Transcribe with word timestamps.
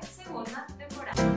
segunda 0.00 0.66
temporada. 0.78 1.34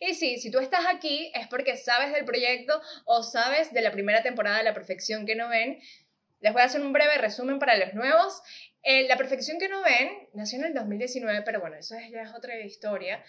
Y 0.00 0.14
sí, 0.14 0.38
si 0.38 0.50
tú 0.50 0.58
estás 0.58 0.84
aquí 0.86 1.32
es 1.34 1.46
porque 1.48 1.76
sabes 1.76 2.12
del 2.12 2.26
proyecto 2.26 2.80
o 3.06 3.22
sabes 3.22 3.72
de 3.72 3.80
la 3.80 3.90
primera 3.90 4.22
temporada 4.22 4.58
de 4.58 4.64
La 4.64 4.74
Perfección 4.74 5.24
que 5.24 5.34
no 5.34 5.48
ven. 5.48 5.80
Les 6.40 6.52
voy 6.52 6.60
a 6.60 6.66
hacer 6.66 6.82
un 6.82 6.92
breve 6.92 7.16
resumen 7.16 7.58
para 7.58 7.78
los 7.78 7.94
nuevos. 7.94 8.42
Eh, 8.82 9.08
la 9.08 9.16
Perfección 9.16 9.58
que 9.58 9.70
no 9.70 9.82
ven 9.82 10.10
nació 10.34 10.58
en 10.58 10.66
el 10.66 10.74
2019, 10.74 11.40
pero 11.42 11.60
bueno, 11.60 11.76
eso 11.76 11.94
ya 12.12 12.20
es 12.20 12.34
otra 12.34 12.58
historia. 12.60 13.24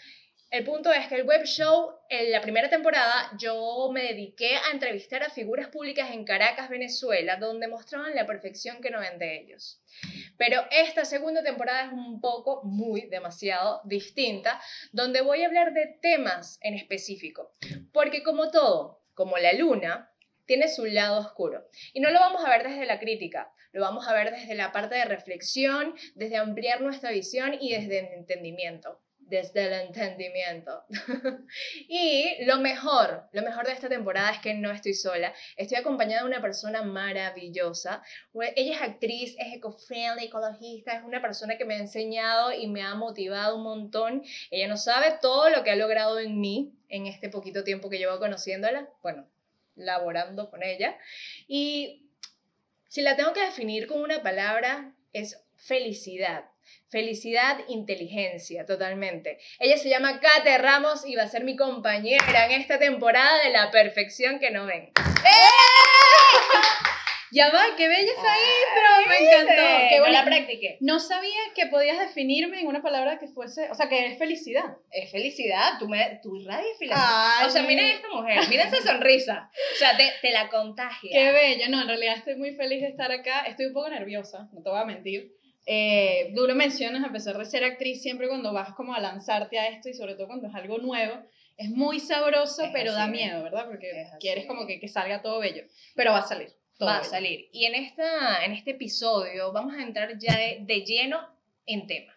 El 0.51 0.63
punto 0.63 0.93
es 0.93 1.07
que 1.07 1.15
el 1.15 1.25
web 1.25 1.43
show, 1.43 1.91
en 2.07 2.31
la 2.31 2.39
primera 2.39 2.69
temporada, 2.69 3.31
yo 3.37 3.89
me 3.91 4.03
dediqué 4.03 4.55
a 4.55 4.71
entrevistar 4.71 5.23
a 5.23 5.29
figuras 5.29 5.69
públicas 5.69 6.11
en 6.11 6.23
Caracas, 6.23 6.69
Venezuela, 6.69 7.37
donde 7.37 7.67
mostraban 7.67 8.15
la 8.15 8.27
perfección 8.27 8.79
que 8.79 8.91
no 8.91 8.99
ven 8.99 9.17
de 9.17 9.39
ellos. 9.39 9.81
Pero 10.37 10.63
esta 10.71 11.03
segunda 11.03 11.43
temporada 11.43 11.87
es 11.87 11.91
un 11.91 12.21
poco, 12.21 12.61
muy, 12.63 13.07
demasiado 13.07 13.81
distinta, 13.85 14.61
donde 14.91 15.21
voy 15.21 15.43
a 15.43 15.47
hablar 15.47 15.73
de 15.73 15.97
temas 16.01 16.59
en 16.61 16.75
específico. 16.75 17.51
Porque 17.91 18.23
como 18.23 18.51
todo, 18.51 19.01
como 19.13 19.37
la 19.37 19.53
luna, 19.53 20.11
tiene 20.45 20.69
su 20.69 20.85
lado 20.85 21.19
oscuro. 21.19 21.67
Y 21.91 22.01
no 22.01 22.11
lo 22.11 22.19
vamos 22.19 22.45
a 22.45 22.49
ver 22.49 22.63
desde 22.63 22.85
la 22.85 22.99
crítica, 22.99 23.51
lo 23.71 23.81
vamos 23.81 24.07
a 24.07 24.13
ver 24.13 24.31
desde 24.31 24.53
la 24.53 24.71
parte 24.71 24.95
de 24.95 25.05
reflexión, 25.05 25.95
desde 26.13 26.37
ampliar 26.37 26.81
nuestra 26.81 27.09
visión 27.09 27.57
y 27.59 27.73
desde 27.73 27.99
el 27.99 28.13
entendimiento 28.13 29.01
desde 29.27 29.65
el 29.65 29.73
entendimiento. 29.87 30.83
y 31.87 32.45
lo 32.45 32.59
mejor, 32.59 33.27
lo 33.31 33.41
mejor 33.41 33.65
de 33.65 33.73
esta 33.73 33.89
temporada 33.89 34.31
es 34.31 34.39
que 34.39 34.53
no 34.53 34.71
estoy 34.71 34.93
sola, 34.93 35.33
estoy 35.57 35.77
acompañada 35.77 36.21
de 36.21 36.27
una 36.27 36.41
persona 36.41 36.83
maravillosa. 36.83 38.03
Ella 38.55 38.75
es 38.75 38.81
actriz, 38.81 39.35
es 39.39 39.55
eco-friendly, 39.55 40.25
ecologista, 40.25 40.95
es 40.95 41.03
una 41.03 41.21
persona 41.21 41.57
que 41.57 41.65
me 41.65 41.75
ha 41.75 41.79
enseñado 41.79 42.51
y 42.53 42.67
me 42.67 42.83
ha 42.83 42.95
motivado 42.95 43.57
un 43.57 43.63
montón. 43.63 44.23
Ella 44.51 44.67
no 44.67 44.77
sabe 44.77 45.17
todo 45.21 45.49
lo 45.49 45.63
que 45.63 45.71
ha 45.71 45.75
logrado 45.75 46.19
en 46.19 46.39
mí 46.39 46.73
en 46.89 47.07
este 47.07 47.29
poquito 47.29 47.63
tiempo 47.63 47.89
que 47.89 47.97
llevo 47.97 48.19
conociéndola, 48.19 48.89
bueno, 49.01 49.27
laborando 49.75 50.49
con 50.49 50.61
ella. 50.63 50.97
Y 51.47 52.09
si 52.87 53.01
la 53.01 53.15
tengo 53.15 53.33
que 53.33 53.41
definir 53.41 53.87
con 53.87 54.01
una 54.01 54.21
palabra, 54.21 54.93
es 55.13 55.41
felicidad 55.55 56.45
Felicidad, 56.89 57.59
inteligencia, 57.67 58.65
totalmente. 58.65 59.37
Ella 59.59 59.77
se 59.77 59.89
llama 59.89 60.19
Kate 60.19 60.57
Ramos 60.57 61.05
y 61.05 61.15
va 61.15 61.23
a 61.23 61.27
ser 61.27 61.43
mi 61.43 61.55
compañera 61.55 62.45
en 62.45 62.61
esta 62.61 62.79
temporada 62.79 63.43
de 63.43 63.49
La 63.49 63.71
Perfección 63.71 64.39
que 64.39 64.51
no 64.51 64.65
ven. 64.65 64.91
¡Eh! 64.97 65.55
Ya 67.35 67.49
va, 67.49 67.65
qué 67.75 67.89
bella 67.89 68.11
esa 68.11 68.33
intro, 68.37 69.09
me 69.09 69.17
encantó. 69.17 69.89
Qué 69.89 69.99
buena 69.99 70.19
la 70.19 70.25
practiqué. 70.25 70.77
No 70.79 71.01
sabía 71.01 71.39
que 71.53 71.65
podías 71.65 71.99
definirme 71.99 72.61
en 72.61 72.67
una 72.67 72.81
palabra 72.81 73.19
que 73.19 73.27
fuese, 73.27 73.69
o 73.69 73.75
sea, 73.75 73.89
que 73.89 74.05
es 74.05 74.17
felicidad. 74.17 74.77
Es 74.89 75.11
felicidad, 75.11 75.73
tú, 75.77 75.89
me, 75.89 76.21
tú 76.23 76.37
irradias 76.37 76.77
felicidad. 76.77 77.45
O 77.45 77.49
sea, 77.49 77.63
mira 77.63 77.85
esta 77.89 78.07
mujer, 78.07 78.39
mira 78.49 78.63
esa 78.63 78.81
sonrisa. 78.81 79.49
O 79.73 79.77
sea, 79.77 79.97
te, 79.97 80.13
te 80.21 80.31
la 80.31 80.47
contagia. 80.47 81.11
Qué 81.11 81.31
bella, 81.33 81.67
no, 81.67 81.81
en 81.81 81.87
realidad 81.89 82.15
estoy 82.15 82.35
muy 82.35 82.55
feliz 82.55 82.81
de 82.81 82.87
estar 82.87 83.11
acá. 83.11 83.41
Estoy 83.41 83.65
un 83.65 83.73
poco 83.73 83.89
nerviosa, 83.89 84.47
no 84.53 84.63
te 84.63 84.69
voy 84.69 84.79
a 84.79 84.85
mentir. 84.85 85.33
Eh, 85.65 86.31
tú 86.35 86.45
lo 86.47 86.55
mencionas, 86.55 87.03
a 87.03 87.11
pesar 87.11 87.37
de 87.37 87.45
ser 87.45 87.63
actriz, 87.63 88.01
siempre 88.01 88.27
cuando 88.27 88.53
vas 88.53 88.73
como 88.73 88.93
a 88.93 88.99
lanzarte 88.99 89.57
a 89.57 89.67
esto 89.67 89.89
y 89.89 89.93
sobre 89.93 90.15
todo 90.15 90.27
cuando 90.27 90.47
es 90.47 90.55
algo 90.55 90.77
nuevo, 90.77 91.23
es 91.57 91.69
muy 91.69 91.99
sabroso, 91.99 92.69
pero 92.73 92.93
da 92.93 93.07
miedo, 93.07 93.41
¿verdad? 93.43 93.65
Porque 93.67 93.89
quieres 94.19 94.45
como 94.45 94.67
que, 94.67 94.79
que, 94.79 94.87
salga 94.87 95.21
todo 95.21 95.39
bello, 95.39 95.63
pero 95.95 96.11
va 96.11 96.19
a 96.19 96.27
salir. 96.27 96.49
va 96.81 96.99
a 96.99 97.03
salir. 97.03 97.49
Y 97.51 97.65
en, 97.65 97.75
esta, 97.75 98.43
en 98.43 98.51
este 98.51 98.71
episodio 98.71 99.51
vamos 99.53 99.73
a 99.75 99.81
entrar 99.81 100.17
ya 100.19 100.37
de, 100.37 100.83
lleno 100.85 101.19
en 101.65 101.87
tema. 101.87 102.13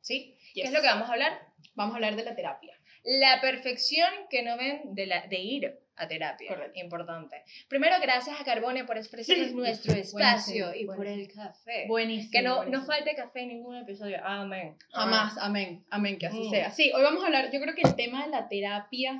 ¿Sí? 0.00 0.36
¿Qué 0.54 0.62
es 0.62 0.72
lo 0.72 0.80
que 0.80 0.86
vamos 0.86 1.08
a 1.08 1.12
hablar? 1.12 1.38
Vamos 1.74 1.92
a 1.92 1.96
hablar 1.96 2.16
de 2.16 2.24
la 2.24 2.34
terapia. 2.34 2.74
La 3.04 3.40
perfección 3.40 4.08
que 4.30 4.42
no 4.42 4.56
ven 4.56 4.94
de, 4.94 5.06
la, 5.06 5.26
de 5.26 5.38
ir 5.38 5.78
a 5.96 6.08
terapia. 6.08 6.48
Correcto. 6.48 6.78
Importante. 6.78 7.42
Primero, 7.68 7.96
gracias 8.00 8.40
a 8.40 8.44
Carbone 8.44 8.84
por 8.84 8.98
ofrecernos 8.98 9.52
nuestro 9.52 9.94
espacio 9.94 10.74
y 10.74 10.84
por 10.84 11.06
el 11.06 11.32
café. 11.32 11.86
Buenísimo. 11.88 12.30
Que 12.32 12.42
no, 12.42 12.64
no 12.64 12.84
falte 12.84 13.14
café 13.14 13.40
en 13.40 13.48
ningún 13.48 13.76
episodio. 13.76 14.18
Amén. 14.22 14.76
Jamás, 14.90 15.36
amén. 15.38 15.84
Amén, 15.90 16.18
que 16.18 16.26
así 16.26 16.40
mm. 16.40 16.50
sea. 16.50 16.70
Sí, 16.70 16.92
hoy 16.94 17.02
vamos 17.02 17.22
a 17.22 17.26
hablar, 17.26 17.50
yo 17.50 17.60
creo 17.60 17.74
que 17.74 17.82
el 17.82 17.96
tema 17.96 18.24
de 18.24 18.30
la 18.30 18.48
terapia 18.48 19.18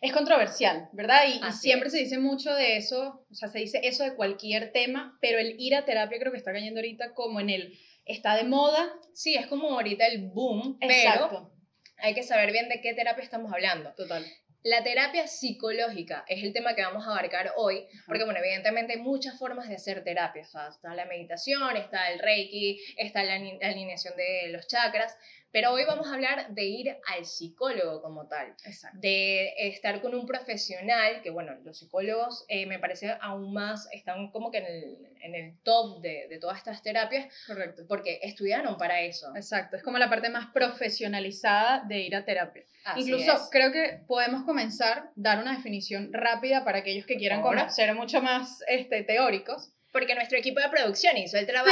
es 0.00 0.12
controversial, 0.12 0.88
¿verdad? 0.92 1.22
Y, 1.28 1.52
siempre 1.52 1.88
se 1.88 1.98
dice 1.98 2.18
mucho 2.18 2.54
de 2.54 2.76
eso, 2.76 3.24
o 3.30 3.34
sea, 3.34 3.48
se 3.48 3.60
dice 3.60 3.80
eso 3.84 4.04
de 4.04 4.14
cualquier 4.14 4.70
tema, 4.70 5.16
pero 5.20 5.38
el 5.38 5.56
ir 5.58 5.74
a 5.74 5.86
terapia 5.86 6.18
creo 6.18 6.30
que 6.30 6.38
está 6.38 6.52
cayendo 6.52 6.80
ahorita 6.80 7.14
como 7.14 7.40
en 7.40 7.48
el, 7.48 7.78
está 8.04 8.36
de 8.36 8.44
moda. 8.44 8.92
Sí, 9.14 9.34
es 9.34 9.46
como 9.46 9.70
ahorita 9.70 10.06
el 10.06 10.28
boom, 10.28 10.76
Exacto. 10.80 11.28
pero 11.30 11.54
hay 11.98 12.12
que 12.12 12.22
saber 12.22 12.52
bien 12.52 12.68
de 12.68 12.82
qué 12.82 12.92
terapia 12.92 13.24
estamos 13.24 13.50
hablando. 13.50 13.94
Total. 13.94 14.24
La 14.64 14.82
terapia 14.82 15.26
psicológica 15.26 16.24
es 16.26 16.42
el 16.42 16.54
tema 16.54 16.74
que 16.74 16.80
vamos 16.80 17.06
a 17.06 17.10
abarcar 17.10 17.52
hoy, 17.56 17.86
porque, 18.06 18.24
bueno, 18.24 18.40
evidentemente 18.40 18.94
hay 18.94 18.98
muchas 18.98 19.38
formas 19.38 19.68
de 19.68 19.74
hacer 19.74 20.02
terapia. 20.02 20.40
está 20.40 20.94
la 20.94 21.04
meditación, 21.04 21.76
está 21.76 22.10
el 22.10 22.18
reiki, 22.18 22.80
está 22.96 23.22
la 23.24 23.34
alineación 23.34 24.16
de 24.16 24.48
los 24.48 24.66
chakras, 24.66 25.18
pero 25.54 25.70
hoy 25.70 25.84
vamos 25.84 26.08
a 26.08 26.14
hablar 26.14 26.48
de 26.52 26.64
ir 26.64 26.96
al 27.06 27.24
psicólogo 27.24 28.02
como 28.02 28.26
tal, 28.26 28.56
de 28.94 29.54
estar 29.56 30.02
con 30.02 30.12
un 30.12 30.26
profesional, 30.26 31.22
que 31.22 31.30
bueno, 31.30 31.52
los 31.62 31.78
psicólogos 31.78 32.44
eh, 32.48 32.66
me 32.66 32.80
parece 32.80 33.16
aún 33.20 33.52
más, 33.52 33.88
están 33.92 34.32
como 34.32 34.50
que 34.50 34.58
en 34.58 34.66
el, 34.66 34.96
en 35.22 35.34
el 35.36 35.56
top 35.62 36.00
de, 36.00 36.26
de, 36.28 36.40
todas 36.40 36.58
estas 36.58 36.82
terapias, 36.82 37.32
Correcto. 37.46 37.84
porque 37.86 38.18
estudiaron 38.24 38.76
para 38.76 39.02
eso. 39.02 39.28
Exacto, 39.36 39.76
es 39.76 39.84
como 39.84 39.96
la 39.98 40.10
parte 40.10 40.28
más 40.28 40.48
profesionalizada 40.52 41.84
de 41.86 42.00
ir 42.00 42.16
a 42.16 42.24
terapia. 42.24 42.64
Incluso 42.96 43.32
creo 43.52 43.70
que 43.70 44.00
podemos 44.08 44.42
comenzar, 44.42 45.12
dar 45.14 45.38
una 45.38 45.54
definición 45.54 46.12
rápida 46.12 46.64
para 46.64 46.78
aquellos 46.78 47.06
que 47.06 47.16
quieran 47.16 47.42
conocer 47.42 47.94
mucho 47.94 48.20
más 48.20 48.60
este, 48.66 49.04
teóricos 49.04 49.70
porque 49.94 50.16
nuestro 50.16 50.36
equipo 50.36 50.58
de 50.58 50.68
producción 50.70 51.16
hizo 51.16 51.38
el 51.38 51.46
trabajo. 51.46 51.70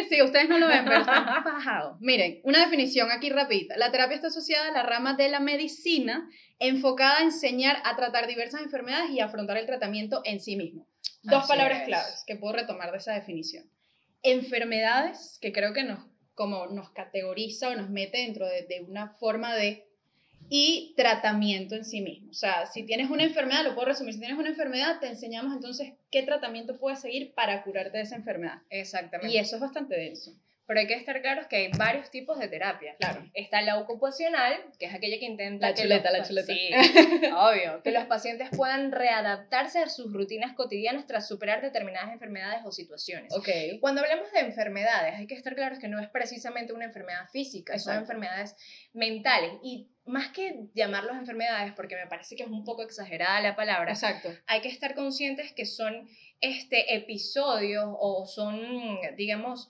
Sí, 0.00 0.16
sí, 0.16 0.22
ustedes 0.22 0.48
no 0.48 0.58
lo 0.58 0.66
ven, 0.66 0.84
pero 0.84 1.02
están 1.02 1.24
bajados. 1.44 2.00
Miren, 2.00 2.40
una 2.42 2.64
definición 2.64 3.12
aquí 3.12 3.30
rapidita. 3.30 3.76
La 3.76 3.92
terapia 3.92 4.16
está 4.16 4.26
asociada 4.26 4.70
a 4.70 4.72
la 4.72 4.82
rama 4.82 5.14
de 5.14 5.28
la 5.28 5.38
medicina 5.38 6.28
enfocada 6.58 7.18
a 7.18 7.22
enseñar 7.22 7.80
a 7.84 7.94
tratar 7.94 8.26
diversas 8.26 8.62
enfermedades 8.62 9.12
y 9.12 9.20
afrontar 9.20 9.56
el 9.56 9.66
tratamiento 9.66 10.20
en 10.24 10.40
sí 10.40 10.56
mismo. 10.56 10.88
Dos 11.22 11.46
palabras 11.46 11.84
claves 11.84 12.24
que 12.26 12.34
puedo 12.34 12.54
retomar 12.54 12.90
de 12.90 12.98
esa 12.98 13.14
definición. 13.14 13.70
Enfermedades, 14.24 15.38
que 15.40 15.52
creo 15.52 15.72
que 15.72 15.84
nos, 15.84 16.04
como 16.34 16.66
nos 16.66 16.90
categoriza 16.90 17.68
o 17.68 17.76
nos 17.76 17.88
mete 17.88 18.18
dentro 18.18 18.48
de, 18.48 18.62
de 18.62 18.80
una 18.80 19.10
forma 19.10 19.54
de 19.54 19.86
y 20.52 20.94
tratamiento 20.96 21.76
en 21.76 21.84
sí 21.84 22.00
mismo. 22.00 22.30
O 22.30 22.34
sea, 22.34 22.66
si 22.66 22.82
tienes 22.82 23.08
una 23.08 23.22
enfermedad, 23.22 23.64
lo 23.64 23.74
puedo 23.74 23.86
resumir, 23.86 24.14
si 24.14 24.18
tienes 24.18 24.36
una 24.36 24.48
enfermedad, 24.48 24.98
te 24.98 25.06
enseñamos 25.06 25.54
entonces 25.54 25.92
qué 26.10 26.24
tratamiento 26.24 26.76
puedes 26.76 27.00
seguir 27.00 27.32
para 27.34 27.62
curarte 27.62 27.96
de 27.96 28.02
esa 28.02 28.16
enfermedad. 28.16 28.58
Exactamente. 28.68 29.32
Y 29.32 29.38
eso 29.38 29.54
es 29.54 29.62
bastante 29.62 29.94
denso. 29.94 30.34
Pero 30.70 30.82
hay 30.82 30.86
que 30.86 30.94
estar 30.94 31.20
claros 31.20 31.48
que 31.48 31.56
hay 31.56 31.68
varios 31.76 32.12
tipos 32.12 32.38
de 32.38 32.46
terapia. 32.46 32.94
Claro. 32.94 33.28
Está 33.34 33.60
la 33.60 33.78
ocupacional, 33.78 34.54
que 34.78 34.86
es 34.86 34.94
aquella 34.94 35.18
que 35.18 35.24
intenta... 35.24 35.70
La 35.70 35.74
chuleta, 35.74 36.12
la 36.12 36.22
chuleta. 36.22 36.52
Sí, 36.52 36.70
obvio. 37.36 37.82
Que 37.82 37.90
los 37.90 38.04
pacientes 38.04 38.50
puedan 38.56 38.92
readaptarse 38.92 39.80
a 39.80 39.88
sus 39.88 40.12
rutinas 40.12 40.54
cotidianas 40.54 41.08
tras 41.08 41.26
superar 41.26 41.60
determinadas 41.60 42.12
enfermedades 42.12 42.60
o 42.64 42.70
situaciones. 42.70 43.34
Ok. 43.34 43.48
Cuando 43.80 44.00
hablamos 44.00 44.30
de 44.30 44.38
enfermedades, 44.38 45.16
hay 45.16 45.26
que 45.26 45.34
estar 45.34 45.56
claros 45.56 45.80
que 45.80 45.88
no 45.88 45.98
es 45.98 46.08
precisamente 46.08 46.72
una 46.72 46.84
enfermedad 46.84 47.28
física, 47.32 47.76
son 47.80 47.96
enfermedades 47.96 48.54
mentales. 48.92 49.50
Y 49.64 49.88
más 50.04 50.28
que 50.28 50.68
llamarlos 50.76 51.16
enfermedades, 51.16 51.72
porque 51.72 51.96
me 51.96 52.06
parece 52.06 52.36
que 52.36 52.44
es 52.44 52.48
un 52.48 52.62
poco 52.62 52.84
exagerada 52.84 53.40
la 53.40 53.56
palabra, 53.56 53.90
Exacto. 53.90 54.28
hay 54.46 54.60
que 54.60 54.68
estar 54.68 54.94
conscientes 54.94 55.52
que 55.52 55.66
son 55.66 56.08
este, 56.40 56.94
episodios 56.94 57.86
o 57.88 58.24
son, 58.24 59.00
digamos, 59.16 59.68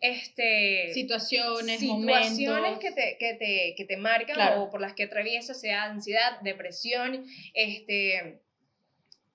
este, 0.00 0.92
situaciones, 0.92 1.80
situaciones 1.80 2.78
que 2.78 2.92
te, 2.92 3.16
que 3.18 3.34
te, 3.34 3.74
que 3.76 3.84
te 3.84 3.96
marcan 3.96 4.58
o 4.58 4.70
por 4.70 4.80
las 4.80 4.94
que 4.94 5.04
atraviesas, 5.04 5.60
sea 5.60 5.84
ansiedad, 5.84 6.40
depresión, 6.42 7.24
este, 7.54 8.40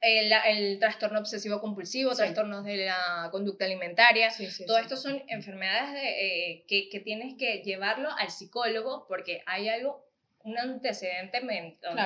el, 0.02 0.32
el 0.48 0.80
trastorno 0.80 1.20
obsesivo 1.20 1.60
compulsivo, 1.60 2.16
trastornos 2.16 2.64
de 2.66 2.86
la 2.86 3.30
conducta 3.32 3.66
alimentaria. 3.66 4.30
todo 4.66 4.78
esto 4.78 4.98
son 4.98 5.24
enfermedades 5.28 5.94
de, 5.94 6.52
eh, 6.52 6.66
que, 6.68 6.90
que, 6.90 7.00
tienes 7.00 7.36
que 7.38 7.62
llevarlo 7.64 8.10
al 8.18 8.30
psicólogo 8.30 9.06
porque 9.08 9.44
hay 9.46 9.70
algo, 9.70 10.06
un 10.44 10.58
antecedente 10.58 11.40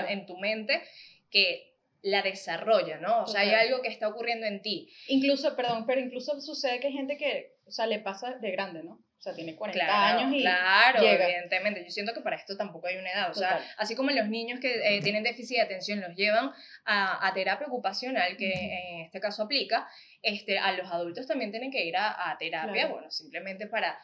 en 0.10 0.26
tu 0.26 0.38
mente 0.38 0.82
que 1.30 1.76
la 2.06 2.22
desarrolla, 2.22 3.00
¿no? 3.00 3.24
O 3.24 3.28
sea, 3.28 3.42
hay 3.42 3.48
Total. 3.48 3.68
algo 3.68 3.82
que 3.82 3.88
está 3.88 4.08
ocurriendo 4.08 4.46
en 4.46 4.62
ti. 4.62 4.90
Incluso, 5.08 5.56
perdón, 5.56 5.86
pero 5.88 6.00
incluso 6.00 6.40
sucede 6.40 6.80
que 6.80 6.88
hay 6.88 6.94
gente 6.94 7.18
que, 7.18 7.55
o 7.66 7.72
sea, 7.72 7.88
le 7.88 8.00
pasa 8.00 8.36
de 8.36 8.52
grande, 8.52 8.84
¿no? 8.84 8.94
O 9.18 9.22
sea, 9.26 9.34
tiene 9.34 9.56
40 9.56 9.84
Claro, 9.86 10.20
años 10.20 10.34
y 10.36 10.42
claro, 10.42 11.02
llega. 11.02 11.26
evidentemente. 11.28 11.84
Yo 11.84 11.90
siento 11.90 12.14
que 12.14 12.22
para 12.22 12.36
esto 12.36 12.56
tampoco 12.58 12.86
hay 12.88 12.98
una 12.98 13.12
edad. 13.12 13.32
O 13.32 13.34
sea, 13.34 13.58
Total. 13.58 13.66
así 13.78 13.96
como 13.96 14.12
los 14.12 14.28
niños 14.28 14.60
que 14.60 14.98
eh, 14.98 15.02
tienen 15.02 15.24
déficit 15.24 15.58
de 15.58 15.64
atención 15.64 16.00
los 16.00 16.16
llevan 16.16 16.52
a, 16.86 17.28
a 17.28 17.34
terapia 17.34 17.66
ocupacional, 17.66 18.38
que 18.38 18.52
en 18.54 19.02
este 19.06 19.20
caso 19.20 19.42
aplica, 19.44 19.88
este, 20.22 20.60
a 20.60 20.74
los 20.74 20.92
adultos 20.92 21.26
también 21.26 21.50
tienen 21.50 21.72
que 21.72 21.84
ir 21.86 21.98
a, 21.98 22.30
a 22.32 22.38
terapia, 22.38 22.74
Claro. 22.74 22.94
bueno, 22.94 23.10
simplemente 23.10 23.66
para 23.66 23.98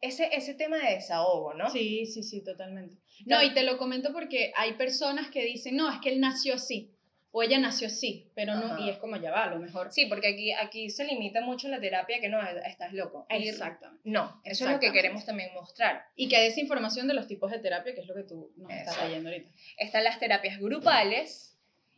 ese, 0.00 0.30
ese 0.34 0.54
tema 0.54 0.78
de 0.78 0.94
desahogo, 0.94 1.52
¿no? 1.54 1.68
Sí, 1.70 2.06
sí, 2.06 2.22
sí, 2.22 2.42
totalmente. 2.42 2.96
No, 3.26 3.42
y 3.42 3.52
te 3.52 3.62
lo 3.64 3.76
comento 3.76 4.12
porque 4.12 4.52
hay 4.56 4.72
personas 4.74 5.28
que 5.30 5.44
dicen, 5.44 5.76
no, 5.76 5.92
es 5.92 5.98
que 6.00 6.08
él 6.08 6.20
nació 6.20 6.54
así, 6.54 6.90
o 7.34 7.42
ella 7.42 7.58
nació 7.58 7.86
así, 7.86 8.30
pero 8.34 8.54
no, 8.54 8.66
Ajá. 8.66 8.80
y 8.80 8.90
es 8.90 8.98
como 8.98 9.16
ya 9.16 9.30
va, 9.30 9.44
a 9.44 9.50
lo 9.50 9.58
mejor. 9.58 9.90
Sí, 9.90 10.04
porque 10.06 10.28
aquí, 10.28 10.52
aquí 10.52 10.90
se 10.90 11.04
limita 11.04 11.40
mucho 11.40 11.66
la 11.68 11.80
terapia 11.80 12.20
que 12.20 12.28
no, 12.28 12.38
estás 12.42 12.92
loco. 12.92 13.26
Exactamente. 13.30 14.02
No, 14.04 14.40
eso 14.44 14.66
es 14.66 14.70
lo 14.70 14.78
que 14.78 14.92
queremos 14.92 15.24
también 15.24 15.52
mostrar. 15.54 16.04
Y 16.14 16.28
que 16.28 16.36
hay 16.36 16.44
desinformación 16.48 17.08
de 17.08 17.14
los 17.14 17.26
tipos 17.26 17.50
de 17.50 17.58
terapia, 17.58 17.94
que 17.94 18.02
es 18.02 18.06
lo 18.06 18.14
que 18.14 18.24
tú 18.24 18.52
nos 18.56 18.70
estás 18.70 18.88
Exacto. 18.88 19.04
leyendo 19.06 19.30
ahorita. 19.30 19.50
Están 19.78 20.04
las 20.04 20.18
terapias 20.18 20.58
grupales, 20.58 21.51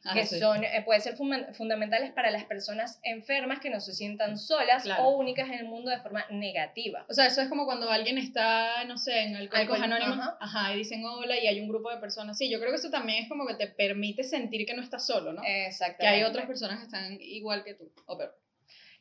Ah, 0.07 0.13
que 0.13 0.27
sí. 0.27 0.39
son, 0.39 0.63
eh, 0.65 0.83
pueden 0.85 1.01
ser 1.01 1.17
funda- 1.17 1.53
fundamentales 1.55 2.13
para 2.13 2.31
las 2.31 2.45
personas 2.45 3.01
enfermas 3.05 3.59
que 3.61 3.71
no 3.71 3.81
se 3.81 3.95
sientan 3.95 4.37
solas 4.37 4.83
Claro. 4.83 5.05
o 5.05 5.17
únicas 5.17 5.49
en 5.49 5.55
el 5.55 5.65
mundo 5.65 5.91
de 5.91 5.99
forma 5.99 6.27
negativa. 6.31 7.07
O 7.09 7.15
sea, 7.15 7.27
eso 7.27 7.41
es 7.41 7.49
como 7.49 7.65
cuando 7.65 7.89
alguien 7.91 8.19
está, 8.19 8.85
no 8.85 8.99
sé, 8.99 9.21
en 9.23 9.35
Alcohólicos 9.37 9.81
Anónimos, 9.81 10.19
ajá. 10.19 10.37
ajá. 10.41 10.75
y 10.75 10.79
dicen 10.79 11.03
hola 11.07 11.39
y 11.39 11.47
hay 11.47 11.59
un 11.61 11.69
grupo 11.69 11.91
de 11.91 11.97
personas. 11.97 12.37
Sí, 12.37 12.51
yo 12.51 12.59
creo 12.59 12.71
que 12.71 12.77
eso 12.77 12.91
también 12.91 13.23
es 13.23 13.29
como 13.31 13.47
que 13.47 13.55
te 13.55 13.67
permite 13.67 14.25
sentir 14.25 14.67
que 14.67 14.75
no 14.75 14.83
estás 14.83 15.07
solo, 15.07 15.33
¿no? 15.33 15.41
Que 15.41 15.67
Exactamente. 15.69 16.07
hay 16.19 16.23
otras 16.31 16.47
personas 16.47 16.79
que 16.81 16.85
están 16.85 17.17
igual 17.21 17.65
que 17.65 17.73
tú, 17.75 17.91
o 18.07 18.19
peor. 18.19 18.39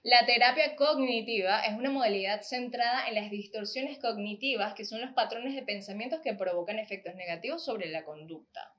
La 0.03 0.25
terapia 0.25 0.75
cognitiva 0.75 1.61
es 1.61 1.73
una 1.77 1.89
modalidad 1.89 2.41
centrada 2.41 3.07
en 3.07 3.15
las 3.15 3.29
distorsiones 3.29 3.99
cognitivas, 3.99 4.73
que 4.73 4.83
son 4.85 4.99
los 5.01 5.11
patrones 5.11 5.53
de 5.55 5.63
pensamientos 5.63 6.21
que 6.21 6.33
provocan 6.33 6.79
efectos 6.79 7.15
negativos 7.15 7.63
sobre 7.63 7.89
la 7.89 8.03
conducta. 8.05 8.73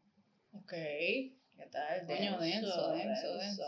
Ok. 0.52 0.72
¿Qué 1.64 1.70
tal? 1.70 2.06
Coño, 2.06 2.38
denso, 2.38 2.92
denso, 2.92 3.36
denso. 3.38 3.62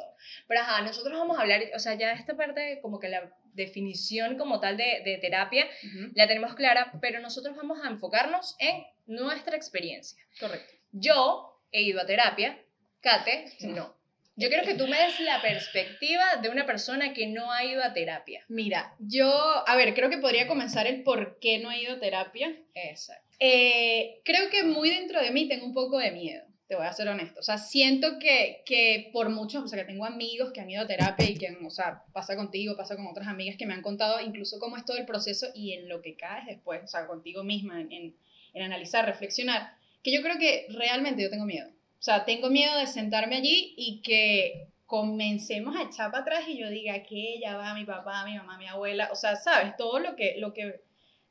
Pero 0.47 0.61
ajá, 0.61 0.83
nosotros 0.83 1.19
vamos 1.19 1.39
a 1.39 1.43
hablar, 1.43 1.63
o 1.75 1.79
sea, 1.79 1.95
ya 1.95 2.13
esta 2.13 2.37
parte, 2.37 2.79
como 2.83 2.99
que 3.01 3.09
la 3.09 3.31
definición 3.55 4.37
como 4.37 4.61
tal 4.61 4.77
de, 4.77 5.03
de 5.05 5.19
terapia, 5.19 5.67
la 6.15 6.27
tenemos 6.29 6.55
clara, 6.55 6.93
pero 7.01 7.21
nosotros 7.21 7.57
vamos 7.57 7.79
a 7.83 7.89
enfocarnos 7.89 8.55
en 8.59 8.85
nuestra 9.07 9.57
experiencia. 9.57 10.23
Correcto. 10.39 10.75
Yo 10.93 11.59
he 11.73 11.83
ido 11.83 12.01
a 12.01 12.07
terapia, 12.07 12.59
Kate, 13.01 13.47
No. 13.61 13.75
no. 13.75 13.97
Yo 14.39 14.49
quiero 14.51 14.65
que 14.67 14.75
tú 14.75 14.87
me 14.87 14.99
des 14.99 15.19
la 15.21 15.41
perspectiva 15.41 16.37
de 16.43 16.51
una 16.51 16.67
persona 16.67 17.15
que 17.15 17.27
no 17.27 17.51
ha 17.51 17.65
ido 17.65 17.83
a 17.83 17.95
terapia. 17.95 18.45
Mira, 18.49 18.95
yo, 18.99 19.27
a 19.67 19.75
ver, 19.77 19.95
creo 19.95 20.11
que 20.11 20.19
podría 20.19 20.47
comenzar 20.47 20.87
el 20.87 21.03
por 21.05 21.39
qué 21.41 21.59
no 21.59 21.71
he 21.73 21.81
ido 21.81 21.95
a 21.95 22.01
terapia. 22.01 22.55
Exacto. 22.75 23.25
Eh, 23.39 24.21
creo 24.27 24.51
que 24.51 24.63
muy 24.65 24.91
dentro 24.91 25.23
de 25.23 25.31
mí 25.31 25.49
tengo 25.49 25.65
un 25.65 25.73
poco 25.73 25.97
de 25.99 26.11
miedo, 26.11 26.45
te 26.69 26.75
voy 26.75 26.87
a 26.87 26.93
ser 26.93 27.09
honesto. 27.09 27.39
O 27.41 27.43
sea, 27.43 27.59
siento 27.59 28.19
que, 28.19 28.63
que 28.67 29.11
por 29.13 29.29
muchos, 29.29 29.63
o 29.63 29.69
sea, 29.69 29.79
que 29.79 29.93
tengo 29.93 30.05
amigos 30.05 30.53
que 30.53 30.61
han 30.61 30.71
ido 30.71 30.83
a 30.83 30.87
terapia 30.87 31.31
y 31.31 31.37
que, 31.37 31.57
o 31.65 31.71
sea, 31.71 32.03
pasa 32.13 32.35
contigo, 32.37 32.77
pasa 32.77 32.97
con 32.97 33.07
otras 33.07 33.29
amigas 33.29 33.57
que 33.57 33.67
me 33.67 33.75
han 33.75 33.83
contado 33.83 34.21
incluso 34.21 34.59
cómo 34.59 34.77
es 34.77 34.85
todo 34.85 34.97
el 34.97 35.07
proceso 35.07 35.47
y 35.55 35.75
en 35.75 35.89
lo 35.89 36.03
que 36.03 36.17
caes 36.17 36.47
después, 36.47 36.83
o 36.83 36.89
sea, 36.89 37.07
contigo 37.07 37.45
misma, 37.45 37.81
en, 37.81 38.17
en, 38.53 38.63
analizar, 38.63 39.05
reflexionar, 39.05 39.75
que 40.03 40.13
yo 40.13 40.23
creo 40.23 40.39
que 40.39 40.67
realmente 40.71 41.23
yo 41.23 41.31
tengo 41.31 41.45
miedo. 41.45 41.69
O 41.69 42.03
sea, 42.03 42.25
tengo 42.25 42.51
miedo 42.51 42.77
de 42.79 42.87
sentarme 42.87 43.37
allí 43.37 43.75
y 43.77 44.03
que 44.03 44.69
comencemos 44.87 45.77
a 45.77 45.83
echar 45.83 46.11
para 46.11 46.23
atrás 46.23 46.45
y 46.49 46.59
yo 46.59 46.71
diga 46.71 47.03
que 47.03 47.39
ya 47.41 47.57
va 47.57 47.75
mi 47.75 47.85
papá, 47.85 48.25
mi 48.25 48.37
mamá, 48.37 48.57
mi 48.59 48.67
abuela, 48.67 49.09
o 49.13 49.17
sea, 49.17 49.37
sabes, 49.37 49.77
todo 49.77 49.99
lo 49.99 50.15
que, 50.17 50.37
lo 50.39 50.53
que 50.53 50.86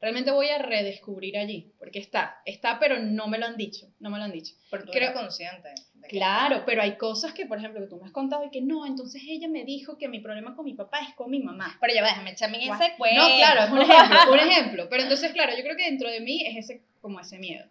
realmente 0.06 0.30
voy 0.30 0.48
a 0.50 0.60
redescubrir 0.60 1.36
allí, 1.36 1.74
porque 1.80 1.98
está, 1.98 2.40
está, 2.46 2.78
pero 2.80 3.00
no 3.00 3.28
me 3.28 3.40
lo 3.40 3.48
han 3.48 3.57
dicho, 3.57 3.88
no 4.00 4.12
me 4.12 4.19
lo 4.19 4.24
han 4.25 4.31
dicho. 4.31 4.54
Porque 4.69 4.92
Creo- 4.92 5.13
consciente. 5.13 5.69
de 5.96 6.07
que- 6.07 6.18
Claro, 6.18 6.62
pero 6.63 6.84
hay 6.84 6.96
cosas 6.96 7.34
que, 7.34 7.48
por 7.48 7.57
ejemplo, 7.57 7.81
que 7.81 7.88
tú 7.88 7.98
me 7.98 8.06
has 8.06 8.12
contado 8.12 8.46
y 8.46 8.52
que 8.52 8.62
no, 8.62 8.86
entonces 8.86 9.24
ella 9.28 9.48
me 9.48 9.63
dijo 9.63 9.98
que 9.98 10.07
mi 10.07 10.19
problema 10.19 10.56
con 10.56 10.63
mi 10.66 10.75
papá 10.75 11.00
es 11.00 11.16
con 11.16 11.31
mi 11.31 11.40
mamá. 11.40 11.75
Pero 11.81 11.92
ya 11.96 12.04
va, 12.04 12.10
déjame 12.10 12.31
echarme 12.34 12.63
en 12.63 12.72
ese 12.72 12.94
cuento. 12.98 13.22
No, 13.28 13.36
claro, 13.38 13.62
es 13.63 13.72
un 13.72 13.81
ejemplo, 13.81 14.31
un 14.34 14.40
ejemplo. 14.40 14.88
Pero 14.90 15.02
entonces, 15.02 15.31
claro, 15.34 15.54
yo 15.57 15.63
creo 15.63 15.75
que 15.75 15.86
dentro 15.86 16.08
de 16.12 16.19
mí 16.19 16.46
es 16.46 16.56
ese, 16.58 16.84
como 17.01 17.19
ese 17.19 17.40
miedo. 17.40 17.66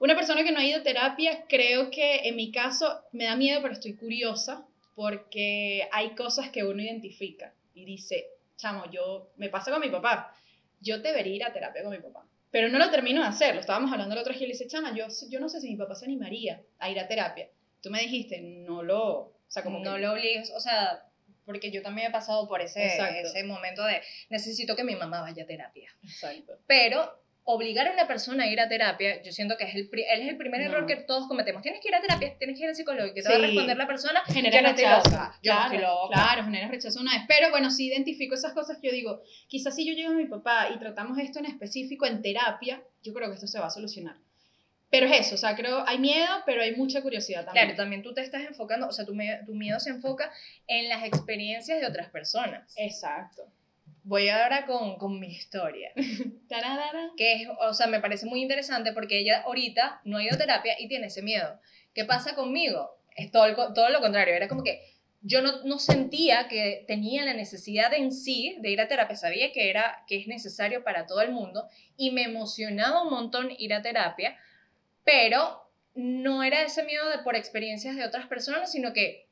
Una 0.00 0.16
persona 0.16 0.42
que 0.42 0.50
no 0.50 0.58
ha 0.58 0.64
ido 0.64 0.80
a 0.80 0.82
terapia, 0.82 1.44
creo 1.48 1.90
que 1.92 2.26
en 2.28 2.34
mi 2.34 2.50
caso 2.50 3.02
me 3.12 3.24
da 3.26 3.36
miedo, 3.36 3.60
pero 3.62 3.74
estoy 3.74 3.94
curiosa 3.94 4.66
porque 4.96 5.88
hay 5.92 6.10
cosas 6.16 6.50
que 6.50 6.64
uno 6.64 6.82
identifica 6.82 7.54
y 7.74 7.84
dice, 7.84 8.26
chamo, 8.56 8.90
yo, 8.90 9.30
me 9.36 9.48
pasa 9.48 9.70
con 9.70 9.80
mi 9.80 9.88
papá, 9.90 10.34
yo 10.80 10.98
debería 10.98 11.36
ir 11.36 11.44
a 11.44 11.52
terapia 11.52 11.82
con 11.82 11.92
mi 11.92 11.98
papá. 11.98 12.26
Pero 12.50 12.68
no 12.68 12.78
lo 12.78 12.90
termino 12.90 13.20
de 13.22 13.28
hacer, 13.28 13.54
lo 13.54 13.60
estábamos 13.60 13.92
hablando 13.92 14.14
el 14.14 14.20
otro 14.20 14.32
día 14.32 14.42
y 14.42 14.46
le 14.46 14.52
dice, 14.54 14.66
chama, 14.66 14.92
yo, 14.94 15.06
yo 15.28 15.38
no 15.38 15.48
sé 15.48 15.60
si 15.60 15.68
mi 15.70 15.76
papá 15.76 15.94
se 15.94 16.04
animaría 16.06 16.60
a 16.80 16.90
ir 16.90 16.98
a 16.98 17.06
terapia. 17.06 17.48
Tú 17.80 17.90
me 17.90 18.00
dijiste, 18.00 18.40
no 18.40 18.82
lo, 18.82 19.18
o 19.18 19.34
sea, 19.46 19.62
como 19.62 19.78
no 19.78 19.94
que- 19.94 20.00
lo 20.00 20.12
obligues, 20.12 20.50
o 20.50 20.58
sea, 20.60 21.04
porque 21.44 21.70
yo 21.70 21.80
también 21.82 22.08
he 22.08 22.10
pasado 22.10 22.48
por 22.48 22.60
ese, 22.60 22.84
Exacto. 22.84 23.28
ese 23.28 23.44
momento 23.44 23.84
de 23.84 24.02
necesito 24.30 24.74
que 24.76 24.84
mi 24.84 24.96
mamá 24.96 25.20
vaya 25.20 25.44
a 25.44 25.46
terapia. 25.46 25.90
Exacto. 26.02 26.58
Pero 26.66 27.22
obligar 27.52 27.86
a 27.88 27.92
una 27.92 28.06
persona 28.06 28.44
a 28.44 28.46
ir 28.46 28.60
a 28.60 28.68
terapia, 28.68 29.22
yo 29.22 29.32
siento 29.32 29.56
que 29.56 29.64
es 29.64 29.74
el, 29.74 29.88
pri- 29.88 30.04
es 30.04 30.28
el 30.28 30.36
primer 30.36 30.60
No. 30.60 30.66
error 30.68 30.86
que 30.86 30.96
todos 30.96 31.28
cometemos. 31.28 31.62
Tienes 31.62 31.80
que 31.80 31.88
ir 31.88 31.94
a 31.94 32.00
terapia, 32.00 32.36
tienes 32.38 32.56
que 32.56 32.62
ir 32.64 32.68
al 32.70 32.74
psicólogo 32.76 33.08
y 33.08 33.14
que 33.14 33.22
te 33.22 33.28
va 33.28 33.34
a 33.34 33.38
Sí. 33.38 33.46
responder 33.46 33.76
la 33.76 33.86
persona. 33.86 34.20
genera 34.26 34.60
yo 34.60 34.66
estoy 34.68 34.84
rechazo. 34.84 35.10
loca, 35.10 35.38
yo 35.42 35.54
no 35.54 35.60
claro, 35.68 35.80
loca. 36.04 36.14
claro, 36.14 36.44
genera 36.44 36.68
rechazo 36.68 37.00
una 37.00 37.12
vez. 37.12 37.22
Pero 37.28 37.50
bueno, 37.50 37.70
si 37.70 37.86
identifico 37.88 38.34
esas 38.34 38.52
cosas 38.52 38.78
que 38.80 38.88
yo 38.88 38.92
digo, 38.92 39.22
quizás 39.48 39.74
si 39.74 39.86
yo 39.86 39.92
llego 39.94 40.10
a 40.12 40.14
mi 40.16 40.26
papá 40.26 40.68
y 40.74 40.78
tratamos 40.78 41.18
esto 41.18 41.38
en 41.38 41.46
específico 41.46 42.06
en 42.06 42.22
terapia, 42.22 42.82
yo 43.02 43.12
creo 43.12 43.28
que 43.28 43.34
esto 43.34 43.46
se 43.46 43.58
va 43.60 43.66
a 43.66 43.70
solucionar. 43.70 44.16
Pero 44.92 45.06
es 45.06 45.20
eso, 45.26 45.34
o 45.36 45.38
sea, 45.38 45.54
creo, 45.54 45.84
hay 45.86 45.98
miedo, 45.98 46.26
pero 46.46 46.62
hay 46.62 46.74
mucha 46.74 47.00
curiosidad 47.00 47.44
también. 47.44 47.66
Claro, 47.66 47.76
también 47.76 48.02
tú 48.02 48.12
te 48.12 48.22
estás 48.22 48.42
enfocando, 48.42 48.88
o 48.88 48.92
sea, 48.92 49.04
tu, 49.06 49.12
tu 49.46 49.54
miedo 49.54 49.78
se 49.78 49.90
enfoca 49.90 50.32
en 50.66 50.88
las 50.88 51.04
experiencias 51.04 51.80
de 51.80 51.86
otras 51.86 52.08
personas. 52.10 52.74
Exacto. 52.76 53.44
Voy 54.04 54.28
ahora 54.28 54.66
con, 54.66 54.96
con 54.96 55.20
mi 55.20 55.28
historia. 55.28 55.92
Que 57.16 57.34
es, 57.34 57.48
o 57.60 57.74
sea, 57.74 57.86
me 57.86 58.00
parece 58.00 58.26
muy 58.26 58.42
interesante 58.42 58.92
porque 58.92 59.18
ella 59.18 59.42
ahorita 59.42 60.00
no 60.04 60.18
ha 60.18 60.22
ido 60.22 60.34
a 60.34 60.38
terapia 60.38 60.74
y 60.78 60.88
tiene 60.88 61.06
ese 61.06 61.22
miedo. 61.22 61.60
¿Qué 61.94 62.04
pasa 62.04 62.34
conmigo? 62.34 62.98
Es 63.16 63.30
todo, 63.30 63.46
el 63.46 63.54
todo 63.54 63.88
lo 63.90 64.00
contrario, 64.00 64.34
era 64.34 64.48
como 64.48 64.62
que 64.62 64.80
yo 65.22 65.42
no, 65.42 65.62
no 65.64 65.78
sentía 65.78 66.48
que 66.48 66.84
tenía 66.86 67.24
la 67.24 67.34
necesidad 67.34 67.92
en 67.92 68.10
sí 68.10 68.56
de 68.60 68.70
ir 68.70 68.80
a 68.80 68.88
terapia, 68.88 69.16
sabía 69.16 69.52
que, 69.52 69.68
era, 69.68 70.04
que 70.06 70.16
es 70.16 70.26
necesario 70.26 70.82
para 70.82 71.06
todo 71.06 71.20
el 71.20 71.32
mundo 71.32 71.68
y 71.96 72.10
me 72.10 72.22
emocionaba 72.22 73.02
un 73.02 73.10
montón 73.10 73.50
ir 73.58 73.74
a 73.74 73.82
terapia, 73.82 74.38
pero 75.04 75.70
no 75.94 76.42
era 76.42 76.62
ese 76.62 76.84
miedo 76.84 77.08
de, 77.10 77.18
por 77.18 77.36
experiencias 77.36 77.96
de 77.96 78.04
otras 78.04 78.26
personas, 78.26 78.72
sino 78.72 78.92
que 78.92 79.28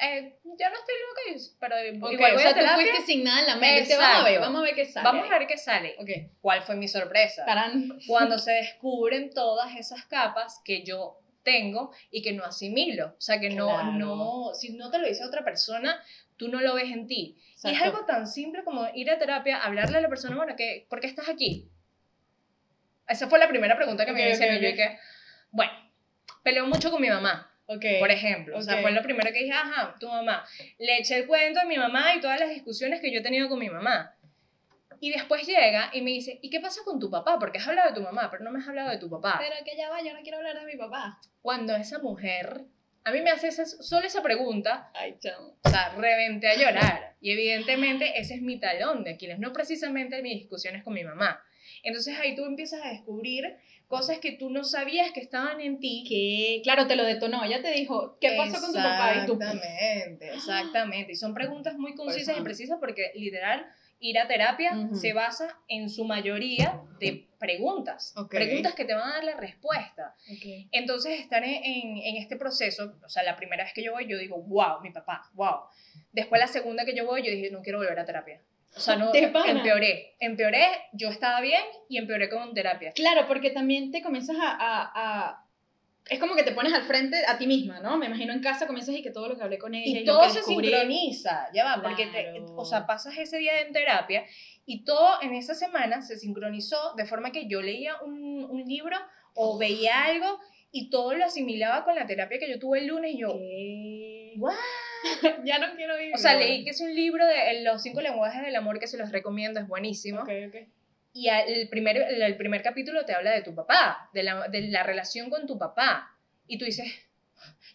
eh, 0.00 0.38
ya 0.58 0.70
no 0.70 0.76
estoy 0.76 0.94
loca, 1.08 1.20
y- 1.38 1.56
pero 1.60 1.76
Ok, 2.06 2.12
igual 2.12 2.30
o 2.32 2.34
voy 2.34 2.42
sea, 2.42 2.50
a 2.50 2.54
terapia, 2.54 2.84
tú 2.84 2.90
fuiste 2.90 3.12
sin 3.12 3.24
nada 3.24 3.40
en 3.40 3.46
la 3.46 3.56
mente. 3.56 3.80
Viste, 3.80 3.96
Vamos 3.96 4.20
a 4.20 4.24
ver, 4.24 4.32
Exacto. 4.34 4.46
vamos 4.52 4.60
a 4.60 4.64
ver 4.64 4.74
qué 4.74 4.84
sale. 4.86 5.04
vamos 5.04 5.30
a 5.30 5.38
ver 5.38 5.46
qué 5.48 5.56
sale. 5.58 5.96
Ok. 5.98 6.10
¿Cuál 6.40 6.62
fue 6.62 6.76
mi 6.76 6.88
sorpresa? 6.88 7.44
Tarán. 7.44 7.98
cuando 8.06 8.38
se 8.38 8.52
descubren 8.52 9.30
todas 9.30 9.74
esas 9.76 10.04
capas 10.06 10.60
que 10.64 10.82
yo 10.82 11.18
tengo 11.42 11.92
y 12.10 12.22
que 12.22 12.32
no 12.32 12.44
asimilo. 12.44 13.06
O 13.16 13.20
sea, 13.20 13.40
que 13.40 13.50
no, 13.50 13.66
Claro. 13.68 13.92
no, 13.92 14.54
si 14.54 14.70
no 14.74 14.90
te 14.90 14.98
lo 14.98 15.08
dice 15.08 15.24
otra 15.24 15.44
persona, 15.44 16.02
tú 16.36 16.48
no 16.48 16.60
lo 16.60 16.74
ves 16.74 16.90
en 16.92 17.06
ti. 17.06 17.36
Y 17.38 17.50
es 17.54 17.64
Exacto. 17.64 17.84
algo 17.84 18.04
tan 18.06 18.26
simple 18.28 18.62
como 18.64 18.86
ir 18.94 19.10
a 19.10 19.18
terapia, 19.18 19.58
hablarle 19.62 19.98
a 19.98 20.00
la 20.02 20.08
persona, 20.08 20.36
bueno, 20.36 20.54
¿qué, 20.56 20.86
¿por 20.90 21.00
qué 21.00 21.06
estás 21.06 21.28
aquí? 21.28 21.68
Esa 23.08 23.28
fue 23.28 23.38
la 23.38 23.48
primera 23.48 23.76
pregunta 23.76 24.04
que 24.04 24.10
Ok, 24.12 24.16
me 24.18 24.30
hicieron. 24.30 24.56
ok, 24.56 24.60
y 24.62 24.64
yo 24.64 24.70
ok. 24.70 24.76
dije, 24.76 24.98
bueno, 25.50 25.72
peleo 26.42 26.66
mucho 26.66 26.90
con 26.90 27.00
mi 27.00 27.08
mamá, 27.08 27.47
Ok. 27.70 27.84
por 28.00 28.10
ejemplo. 28.10 28.56
O 28.58 28.62
sea, 28.62 28.78
fue 28.82 28.90
lo 28.92 29.02
primero 29.02 29.30
que 29.32 29.40
dije, 29.40 29.52
ajá, 29.52 29.94
tu 30.00 30.08
mamá. 30.08 30.44
Le 30.78 30.98
eché 30.98 31.16
el 31.18 31.26
cuento 31.26 31.60
a 31.60 31.64
mi 31.64 31.76
mamá 31.76 32.14
y 32.16 32.20
todas 32.20 32.40
las 32.40 32.48
discusiones 32.50 33.00
que 33.00 33.12
yo 33.12 33.20
he 33.20 33.22
tenido 33.22 33.48
con 33.48 33.58
mi 33.58 33.68
mamá. 33.68 34.14
Y 35.00 35.10
después 35.12 35.46
llega 35.46 35.90
y 35.92 36.02
me 36.02 36.10
dice, 36.10 36.38
¿y 36.42 36.50
qué 36.50 36.58
pasa 36.60 36.80
con 36.84 36.98
tu 36.98 37.08
papá? 37.10 37.38
Porque 37.38 37.58
has 37.58 37.68
hablado 37.68 37.90
de 37.90 37.94
tu 37.94 38.00
mamá, 38.02 38.30
pero 38.32 38.42
no 38.42 38.50
me 38.50 38.58
has 38.58 38.66
hablado 38.68 38.90
de 38.90 38.98
tu 38.98 39.08
papá. 39.08 39.36
Pero 39.38 39.54
que 39.64 39.76
ya 39.76 39.88
va, 39.90 40.02
yo 40.02 40.12
no 40.12 40.22
quiero 40.22 40.38
hablar 40.38 40.58
de 40.58 40.66
mi 40.66 40.76
papá. 40.76 41.20
Cuando 41.40 41.76
esa 41.76 41.98
mujer, 42.00 42.62
a 43.04 43.12
mí 43.12 43.20
me 43.20 43.30
hace 43.30 43.48
esa- 43.48 43.64
solo 43.66 44.06
esa 44.06 44.22
pregunta, 44.24 44.90
Ay, 44.94 45.14
chamo. 45.20 45.56
o 45.62 45.68
sea, 45.68 45.94
reventé 45.96 46.48
a 46.48 46.56
llorar. 46.56 47.14
Y 47.20 47.30
evidentemente 47.32 48.18
ese 48.18 48.34
es 48.34 48.42
mi 48.42 48.58
talón 48.58 49.04
de 49.04 49.10
Aquiles, 49.12 49.38
no 49.38 49.52
precisamente 49.52 50.20
mis 50.22 50.34
discusiones 50.40 50.82
con 50.82 50.94
mi 50.94 51.04
mamá. 51.04 51.44
Entonces 51.84 52.18
ahí 52.18 52.34
tú 52.34 52.44
empiezas 52.44 52.84
a 52.84 52.88
descubrir 52.88 53.56
cosas 53.88 54.18
que 54.18 54.32
tú 54.32 54.50
no 54.50 54.64
sabías 54.64 55.10
que 55.12 55.20
estaban 55.20 55.60
en 55.60 55.80
ti. 55.80 56.04
Que, 56.08 56.60
claro, 56.62 56.86
te 56.86 56.94
lo 56.94 57.04
detonó. 57.04 57.42
Ella 57.44 57.60
te 57.62 57.72
dijo, 57.72 58.16
¿qué 58.20 58.34
pasó 58.36 58.60
con 58.60 58.72
tu 58.72 58.78
papá? 58.78 59.22
Y 59.22 59.26
tú, 59.26 59.32
Exactamente, 59.34 60.34
exactamente. 60.34 61.12
Y 61.12 61.16
son 61.16 61.34
preguntas 61.34 61.76
muy 61.76 61.94
concisas 61.94 62.36
y 62.38 62.42
precisas 62.42 62.78
porque 62.78 63.10
literal 63.14 63.66
ir 64.00 64.16
a 64.18 64.28
terapia 64.28 64.78
Ujú. 64.78 64.94
se 64.94 65.12
basa 65.12 65.58
en 65.66 65.90
su 65.90 66.04
mayoría 66.04 66.80
de 67.00 67.26
preguntas, 67.40 68.14
Ok. 68.16 68.30
preguntas 68.34 68.74
que 68.74 68.84
te 68.84 68.94
van 68.94 69.10
a 69.10 69.14
dar 69.14 69.24
la 69.24 69.36
respuesta. 69.36 70.14
Entonces, 70.70 71.18
estar 71.20 71.42
en, 71.42 71.54
en- 71.64 71.96
en 71.98 72.16
este 72.16 72.36
proceso, 72.36 72.96
o 73.04 73.08
sea, 73.08 73.22
la 73.22 73.36
primera 73.36 73.64
vez 73.64 73.72
que 73.72 73.82
yo 73.82 73.92
voy, 73.92 74.06
yo 74.06 74.18
digo, 74.18 74.40
wow, 74.42 74.80
mi 74.82 74.90
papá, 74.90 75.22
wow. 75.34 75.62
Después, 76.12 76.40
la 76.40 76.46
segunda 76.46 76.84
que 76.84 76.94
yo 76.96 77.06
voy, 77.06 77.22
yo 77.22 77.30
dije, 77.30 77.50
no 77.50 77.62
quiero 77.62 77.78
volver 77.78 77.98
a 77.98 78.04
terapia. 78.04 78.40
O 78.76 78.80
sea, 78.80 78.96
no, 78.96 79.10
empeoré. 79.14 80.14
Empeoré, 80.20 80.66
yo 80.92 81.08
estaba 81.08 81.40
bien 81.40 81.62
y 81.88 81.98
empeoré 81.98 82.28
con 82.28 82.54
terapia. 82.54 82.92
Claro, 82.92 83.26
porque 83.26 83.50
también 83.50 83.90
te 83.90 84.02
comienzas 84.02 84.36
a, 84.40 84.50
a- 84.50 84.92
a- 84.94 85.44
Es 86.10 86.18
como 86.20 86.34
que 86.36 86.42
te 86.42 86.52
pones 86.52 86.72
al 86.72 86.84
frente 86.84 87.16
a 87.26 87.36
ti 87.38 87.46
misma, 87.46 87.80
¿no? 87.80 87.98
Me 87.98 88.06
imagino 88.06 88.32
en 88.32 88.40
casa 88.40 88.66
comienzas 88.66 88.94
y 88.94 89.02
que 89.02 89.10
todo 89.10 89.28
lo 89.28 89.36
que 89.36 89.42
hablé 89.42 89.58
con 89.58 89.74
ella 89.74 90.00
Y 90.00 90.04
lo 90.04 90.12
todo 90.14 90.22
que 90.24 90.30
se 90.30 90.40
descubrí- 90.40 90.68
sincroniza, 90.70 91.48
ya 91.52 91.64
va, 91.64 91.82
porque 91.82 92.06
te- 92.06 92.22
Claro. 92.22 92.46
o 92.56 92.64
sea, 92.64 92.86
pasas 92.86 93.16
ese 93.18 93.36
día 93.38 93.60
en 93.60 93.72
terapia 93.72 94.24
y 94.64 94.84
todo 94.84 95.20
en 95.22 95.34
esa 95.34 95.54
semana 95.54 96.00
se 96.02 96.16
sincronizó 96.16 96.94
de 96.96 97.04
forma 97.04 97.30
que 97.32 97.46
yo 97.46 97.60
leía 97.60 97.96
un, 98.02 98.44
un 98.48 98.64
libro 98.64 98.96
o 99.34 99.58
veía 99.58 100.04
algo 100.04 100.38
y 100.70 100.90
todo 100.90 101.14
lo 101.14 101.24
asimilaba 101.24 101.84
con 101.84 101.94
la 101.94 102.06
terapia 102.06 102.38
que 102.38 102.50
yo 102.50 102.58
tuve 102.58 102.80
el 102.80 102.86
lunes 102.86 103.14
y 103.14 103.18
yo, 103.18 103.32
¿Qué? 103.32 104.34
What? 104.38 104.54
ya 105.44 105.58
no 105.58 105.74
quiero 105.76 106.00
ir. 106.00 106.14
o 106.14 106.18
sea, 106.18 106.34
leí 106.34 106.64
que 106.64 106.70
es 106.70 106.80
un 106.80 106.94
libro 106.94 107.26
de 107.26 107.62
los 107.62 107.82
cinco 107.82 108.00
lenguajes 108.00 108.42
del 108.42 108.56
amor 108.56 108.78
que 108.78 108.86
se 108.86 108.98
los 108.98 109.10
recomiendo, 109.10 109.60
es 109.60 109.66
buenísimo. 109.66 110.20
Ok, 110.20 110.30
ok. 110.48 110.56
Y 111.12 111.28
el 111.28 111.68
primer, 111.68 111.96
el 111.96 112.36
primer 112.36 112.62
capítulo 112.62 113.04
te 113.04 113.14
habla 113.14 113.32
de 113.32 113.42
tu 113.42 113.54
papá, 113.54 114.10
de 114.12 114.22
la, 114.22 114.48
de 114.48 114.62
la 114.68 114.82
relación 114.82 115.30
con 115.30 115.46
tu 115.46 115.58
papá. 115.58 116.14
Y 116.46 116.58
tú 116.58 116.64
dices, 116.64 116.86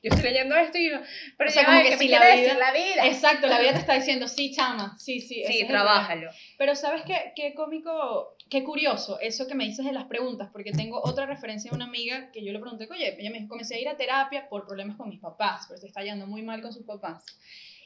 yo 0.02 0.10
estoy 0.10 0.24
leyendo 0.24 0.56
esto 0.56 0.78
y 0.78 0.90
yo, 0.90 0.98
pero 1.38 1.50
O 1.50 1.54
sea, 1.54 1.62
ya 1.62 1.66
como 1.68 1.78
va, 1.78 1.84
que 1.84 1.90
¿qué 1.92 1.98
si 1.98 2.08
la 2.10 2.20
vida- 2.20 2.36
decir 2.36 2.58
la 2.58 2.72
vida? 2.74 3.06
Exacto, 3.08 3.48
la 3.48 3.60
vida 3.62 3.74
te 3.74 3.80
está 3.80 3.94
diciendo, 3.96 4.28
sí, 4.28 4.52
chama, 4.54 4.98
sí, 4.98 5.22
sí. 5.22 5.44
Sí, 5.48 5.66
trabájalo. 5.68 6.30
Pero 6.58 6.76
sabes 6.76 7.04
qué, 7.06 7.32
qué 7.36 7.54
cómico, 7.54 8.36
qué 8.50 8.64
curioso 8.64 9.20
eso 9.22 9.48
que 9.48 9.56
me 9.56 9.64
dices 9.66 9.86
de 9.86 9.94
las 9.94 10.06
preguntas, 10.06 10.50
porque 10.52 10.72
tengo 10.72 11.00
otra 11.04 11.26
referencia 11.26 11.72
de 11.72 11.76
una 11.76 11.86
amiga 11.86 12.32
que 12.32 12.44
yo 12.44 12.52
le 12.52 12.60
pregunté, 12.60 12.88
oye, 12.92 13.16
ella 13.20 13.30
me 13.30 13.38
dijo, 13.38 13.50
comencé 13.50 13.76
a 13.76 13.80
ir 13.80 13.88
a 13.90 13.96
terapia 13.98 14.50
por 14.50 14.66
problemas 14.66 14.98
con 14.98 15.10
mis 15.10 15.20
papás, 15.20 15.66
pero 15.68 15.80
se 15.80 15.88
está 15.88 16.04
yendo 16.04 16.28
muy 16.28 16.42
mal 16.42 16.62
con 16.62 16.74
sus 16.74 16.86
papás. 16.86 17.26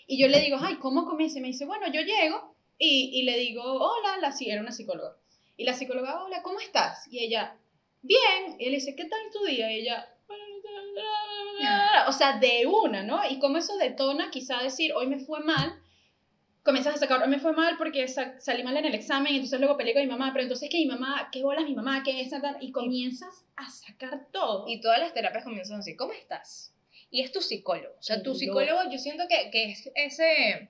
Y 0.07 0.17
yo 0.19 0.27
le 0.27 0.39
digo, 0.39 0.57
ay, 0.61 0.75
¿cómo 0.75 1.05
comienza? 1.05 1.37
Y 1.37 1.41
me 1.41 1.49
dice, 1.49 1.65
bueno, 1.65 1.85
yo 1.91 2.01
llego 2.01 2.55
y, 2.79 3.11
y 3.13 3.23
le 3.23 3.37
digo, 3.37 3.61
hola, 3.63 4.17
la, 4.21 4.31
sí, 4.31 4.49
era 4.49 4.61
una 4.61 4.71
psicóloga. 4.71 5.15
Y 5.57 5.65
la 5.65 5.73
psicóloga, 5.73 6.23
hola, 6.23 6.41
¿cómo 6.43 6.59
estás? 6.59 7.07
Y 7.11 7.19
ella, 7.23 7.57
bien. 8.01 8.55
Y 8.59 8.65
él 8.67 8.71
dice, 8.75 8.95
¿qué 8.95 9.05
tal 9.05 9.19
tu 9.33 9.43
día? 9.45 9.71
Y 9.71 9.81
ella, 9.81 10.07
o 12.07 12.11
sea, 12.11 12.37
de 12.39 12.65
una, 12.65 13.03
¿no? 13.03 13.21
Y 13.29 13.39
como 13.39 13.57
eso 13.57 13.77
detona 13.77 14.29
quizá 14.31 14.61
decir, 14.61 14.93
hoy 14.93 15.07
me 15.07 15.19
fue 15.19 15.39
mal, 15.41 15.73
comienzas 16.63 16.95
a 16.95 16.97
sacar, 16.97 17.21
hoy 17.21 17.29
me 17.29 17.39
fue 17.39 17.53
mal 17.53 17.75
porque 17.77 18.07
sa- 18.07 18.39
salí 18.39 18.63
mal 18.63 18.75
en 18.77 18.85
el 18.85 18.93
examen, 18.95 19.33
entonces 19.33 19.59
luego 19.59 19.77
peleé 19.77 19.93
con 19.93 20.03
mi 20.03 20.09
mamá, 20.09 20.31
pero 20.33 20.43
entonces 20.43 20.69
que 20.69 20.77
mi 20.77 20.85
mamá, 20.85 21.29
qué 21.31 21.41
bolas 21.43 21.63
mi 21.65 21.75
mamá, 21.75 22.03
qué 22.03 22.21
es, 22.21 22.31
y 22.61 22.71
comienzas 22.71 23.45
a 23.55 23.69
sacar 23.69 24.27
todo. 24.31 24.65
Y 24.67 24.81
todas 24.81 24.99
las 24.99 25.13
terapias 25.13 25.43
comienzan 25.43 25.79
así, 25.79 25.95
¿cómo 25.95 26.13
estás? 26.13 26.73
Y 27.09 27.21
es 27.21 27.31
tu 27.31 27.41
psicólogo. 27.41 27.95
O 27.97 28.03
sea, 28.03 28.21
tu 28.21 28.35
psicólogo 28.35 28.81
yo 28.91 28.97
siento 28.97 29.23
que, 29.29 29.49
que 29.49 29.71
es 29.71 29.89
ese, 29.95 30.69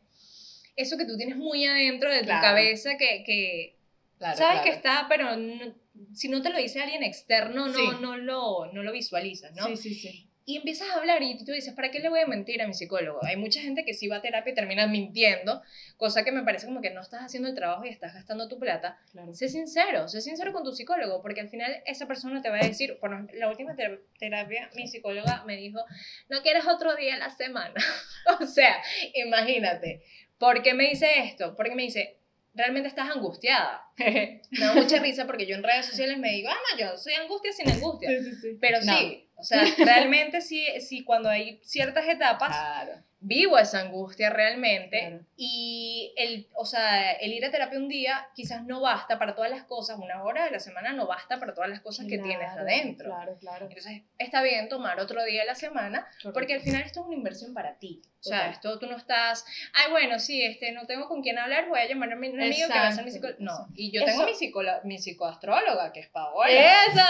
eso 0.76 0.98
que 0.98 1.06
tú 1.06 1.18
tienes 1.18 1.36
muy 1.36 1.66
adentro 1.66 2.12
de 2.12 2.20
tu 2.20 2.26
Claro. 2.26 2.42
cabeza 2.42 2.92
que, 2.98 3.24
que 3.26 3.76
Claro, 4.20 4.38
sabes 4.38 4.62
claro. 4.62 4.64
que 4.64 4.70
está, 4.76 5.06
pero 5.10 5.36
no- 5.36 5.74
si 6.14 6.30
no 6.30 6.44
te 6.44 6.52
lo 6.52 6.60
dice 6.60 6.80
alguien 6.80 7.02
externo, 7.04 7.68
no, 7.68 7.74
Sí. 7.74 7.88
no, 8.02 8.18
lo, 8.18 8.72
no 8.72 8.84
lo 8.84 8.92
visualizas, 8.92 9.56
¿no? 9.56 9.66
Sí, 9.66 9.78
sí, 9.78 9.94
sí. 9.96 10.30
Y 10.50 10.56
empiezas 10.56 10.88
a 10.90 10.94
hablar 11.00 11.22
y 11.24 11.44
tú 11.44 11.52
dices, 11.52 11.74
¿para 11.74 11.92
qué 11.92 12.00
le 12.00 12.08
voy 12.08 12.22
a 12.22 12.26
mentir 12.26 12.62
a 12.62 12.68
mi 12.68 12.74
psicólogo? 12.74 13.20
Hay 13.26 13.36
mucha 13.36 13.60
gente 13.60 13.84
que 13.84 13.94
sí 13.94 14.08
va 14.08 14.16
a 14.16 14.22
terapia 14.22 14.54
y 14.54 14.56
termina 14.56 14.88
mintiendo, 14.88 15.62
cosa 15.98 16.24
que 16.24 16.32
me 16.32 16.42
parece 16.42 16.68
como 16.68 16.80
que 16.80 16.90
no 16.90 17.02
estás 17.02 17.22
haciendo 17.22 17.50
el 17.50 17.54
trabajo 17.56 17.84
y 17.84 17.90
estás 17.90 18.14
gastando 18.14 18.48
tu 18.48 18.58
plata. 18.58 18.98
Claro. 19.12 19.34
Sé 19.34 19.50
sincero, 19.50 20.08
sé 20.08 20.22
sincero 20.22 20.54
con 20.54 20.64
tu 20.64 20.72
psicólogo, 20.72 21.22
porque 21.22 21.42
al 21.42 21.50
final 21.50 21.84
esa 21.86 22.08
persona 22.08 22.42
te 22.42 22.50
va 22.50 22.56
a 22.56 22.66
decir, 22.66 22.98
por 22.98 23.34
la 23.34 23.50
última 23.50 23.76
ter- 23.76 24.02
terapia, 24.20 24.70
mi 24.74 24.88
psicóloga 24.88 25.44
me 25.46 25.58
dijo, 25.58 25.84
no 26.30 26.42
quieres 26.42 26.66
otro 26.66 26.96
día 26.96 27.16
a 27.16 27.20
la 27.20 27.30
semana. 27.30 27.74
o 28.40 28.46
sea, 28.46 28.82
imagínate, 29.16 30.02
¿por 30.38 30.62
qué 30.62 30.74
me 30.74 30.88
dice 30.90 31.08
esto? 31.26 31.56
Porque 31.58 31.76
me 31.76 31.84
dice, 31.84 32.17
realmente 32.58 32.90
estás 32.90 33.10
angustiada. 33.10 33.84
me 33.98 34.42
da 34.60 34.74
mucha 34.74 35.00
risa 35.00 35.26
porque 35.26 35.46
yo 35.46 35.56
en 35.56 35.64
redes 35.64 35.86
sociales 35.86 36.18
me 36.18 36.30
digo, 36.32 36.50
ah, 36.52 36.58
no, 36.74 36.80
yo 36.80 36.98
soy 36.98 37.14
angustia 37.14 37.52
sin 37.54 37.70
angustia. 37.70 38.10
Sí, 38.10 38.24
sí, 38.24 38.36
sí. 38.42 38.58
Pero 38.60 38.80
No. 38.84 38.98
sí, 38.98 39.30
o 39.36 39.44
sea, 39.44 39.64
realmente 39.78 40.42
sí, 40.42 40.66
sí, 40.82 41.04
cuando 41.04 41.30
hay 41.30 41.62
ciertas 41.64 42.08
etapas, 42.08 42.50
Claro. 42.50 43.04
Vivo 43.20 43.58
esa 43.58 43.80
angustia 43.82 44.30
realmente 44.30 45.00
Claro. 45.00 45.26
y 45.36 46.14
el, 46.18 46.48
o 46.54 46.66
sea, 46.66 47.12
el 47.14 47.34
ir 47.34 47.44
a 47.46 47.52
terapia 47.52 47.80
un 47.80 47.88
día 47.88 48.28
quizás 48.36 48.64
no 48.66 48.80
basta 48.82 49.18
para 49.18 49.36
todas 49.36 49.50
las 49.50 49.64
cosas, 49.64 49.98
una 50.00 50.24
hora 50.24 50.46
de 50.46 50.52
la 50.52 50.60
semana 50.60 50.94
no 50.94 51.08
basta 51.08 51.40
para 51.40 51.54
todas 51.54 51.70
las 51.70 51.82
cosas 51.82 52.06
que 52.08 52.20
tienes 52.20 52.50
adentro. 52.50 53.08
Claro, 53.10 53.38
claro. 53.40 53.66
Entonces, 53.68 54.04
está 54.20 54.42
bien 54.44 54.70
tomar 54.70 55.00
otro 55.00 55.24
día 55.26 55.42
a 55.42 55.46
la 55.46 55.56
semana 55.56 56.08
porque 56.34 56.54
al 56.54 56.62
final 56.62 56.84
esto 56.84 57.02
es 57.02 57.06
una 57.08 57.16
inversión 57.16 57.54
para 57.54 57.78
ti. 57.80 58.02
O 58.20 58.24
sea, 58.24 58.38
Total. 58.40 58.54
esto 58.54 58.80
tú 58.80 58.88
no 58.88 58.98
estás, 58.98 59.46
ay, 59.74 59.92
bueno, 59.92 60.18
sí, 60.20 60.44
este, 60.44 60.72
no 60.72 60.86
tengo 60.88 61.08
con 61.08 61.22
quién 61.22 61.38
hablar, 61.38 61.70
voy 61.70 61.80
a 61.80 61.88
llamar 61.88 62.12
a 62.12 62.16
mi 62.16 62.28
amigo 62.28 62.68
que 62.68 62.74
va 62.74 62.88
a 62.88 62.92
ser 62.92 63.06
mi 63.06 63.12
Exacto, 63.12 63.28
psicólogo. 63.38 63.38
No, 63.40 63.68
y 63.76 63.92
yo 63.92 64.04
tengo 64.06 64.22
Eso- 64.24 64.28
mi, 64.30 64.36
psicóloga, 64.36 64.82
mi 64.84 64.98
psicoastróloga, 64.98 65.94
que 65.94 66.00
es 66.02 66.08
Paola. 66.10 66.50
¡Esa! 66.52 67.08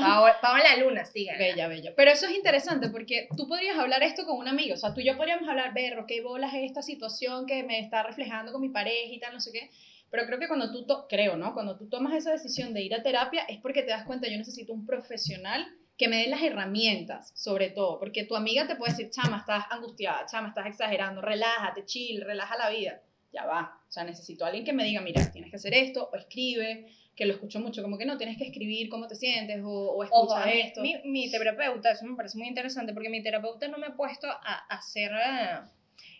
Paola, 0.00 0.36
Paola 0.40 0.76
Luna, 0.76 1.04
síganla. 1.04 1.38
Bella, 1.44 1.68
bella. 1.68 1.92
Pero 1.96 2.10
eso 2.10 2.26
es 2.26 2.32
interesante 2.32 2.88
porque 2.90 3.28
tú 3.36 3.46
podrías 3.48 3.78
hablar 3.78 4.02
esto 4.02 4.26
con 4.26 4.36
un 4.36 4.48
amigo. 4.48 4.74
O 4.74 4.76
sea, 4.76 4.92
tú 4.92 5.00
y 5.00 5.04
yo 5.04 5.16
podríamos 5.16 5.47
hablar, 5.48 5.74
berro, 5.74 6.06
qué 6.06 6.20
bolas 6.20 6.54
es 6.54 6.64
esta 6.64 6.82
situación 6.82 7.46
que 7.46 7.62
me 7.62 7.80
está 7.80 8.02
reflejando 8.02 8.52
con 8.52 8.60
mi 8.60 8.68
pareja 8.68 9.12
y 9.12 9.20
tal, 9.20 9.34
no 9.34 9.40
sé 9.40 9.52
qué. 9.52 9.70
Pero 10.10 10.26
creo 10.26 10.38
que 10.38 10.48
cuando 10.48 10.72
tú, 10.72 10.86
creo, 11.08 11.36
¿no? 11.36 11.52
Cuando 11.54 11.76
tú 11.76 11.88
tomas 11.88 12.14
esa 12.14 12.32
decisión 12.32 12.72
de 12.72 12.82
ir 12.82 12.94
a 12.94 13.02
terapia 13.02 13.42
es 13.48 13.58
porque 13.58 13.82
te 13.82 13.90
das 13.90 14.04
cuenta, 14.04 14.28
yo 14.28 14.38
necesito 14.38 14.72
un 14.72 14.86
profesional 14.86 15.66
que 15.98 16.08
me 16.08 16.18
dé 16.18 16.28
las 16.28 16.42
herramientas, 16.42 17.32
sobre 17.34 17.70
todo. 17.70 17.98
Porque 17.98 18.24
tu 18.24 18.36
amiga 18.36 18.66
te 18.66 18.76
puede 18.76 18.92
decir, 18.92 19.10
chama, 19.10 19.38
estás 19.38 19.64
angustiada, 19.70 20.24
chama, 20.26 20.48
estás 20.48 20.66
exagerando, 20.66 21.20
relájate, 21.20 21.84
chill, 21.84 22.22
relaja 22.22 22.56
la 22.56 22.70
vida. 22.70 23.02
Ya 23.32 23.44
va. 23.44 23.78
O 23.86 23.90
sea, 23.92 24.04
necesito 24.04 24.44
a 24.44 24.48
alguien 24.48 24.64
que 24.64 24.72
me 24.72 24.84
diga, 24.84 25.00
mira, 25.00 25.30
tienes 25.30 25.50
que 25.50 25.56
hacer 25.56 25.74
esto, 25.74 26.08
o 26.12 26.16
escribe, 26.16 26.86
que 27.14 27.26
lo 27.26 27.34
escucho 27.34 27.60
mucho, 27.60 27.82
como 27.82 27.98
que 27.98 28.06
no, 28.06 28.16
tienes 28.16 28.38
que 28.38 28.44
escribir 28.44 28.88
cómo 28.88 29.06
te 29.06 29.16
sientes, 29.16 29.60
o, 29.62 29.68
o 29.68 30.04
Ojo, 30.04 30.04
escucha 30.04 30.46
mí- 30.46 30.60
esto. 30.60 30.80
Mi, 30.82 30.96
mi 31.04 31.30
terapeuta, 31.30 31.90
eso 31.90 32.06
me 32.06 32.16
parece 32.16 32.38
muy 32.38 32.48
interesante 32.48 32.92
porque 32.94 33.10
mi 33.10 33.22
terapeuta 33.22 33.68
no 33.68 33.76
me 33.78 33.86
ha 33.88 33.96
puesto 33.96 34.28
a, 34.28 34.66
hacer 34.70 35.10
eh, 35.12 35.58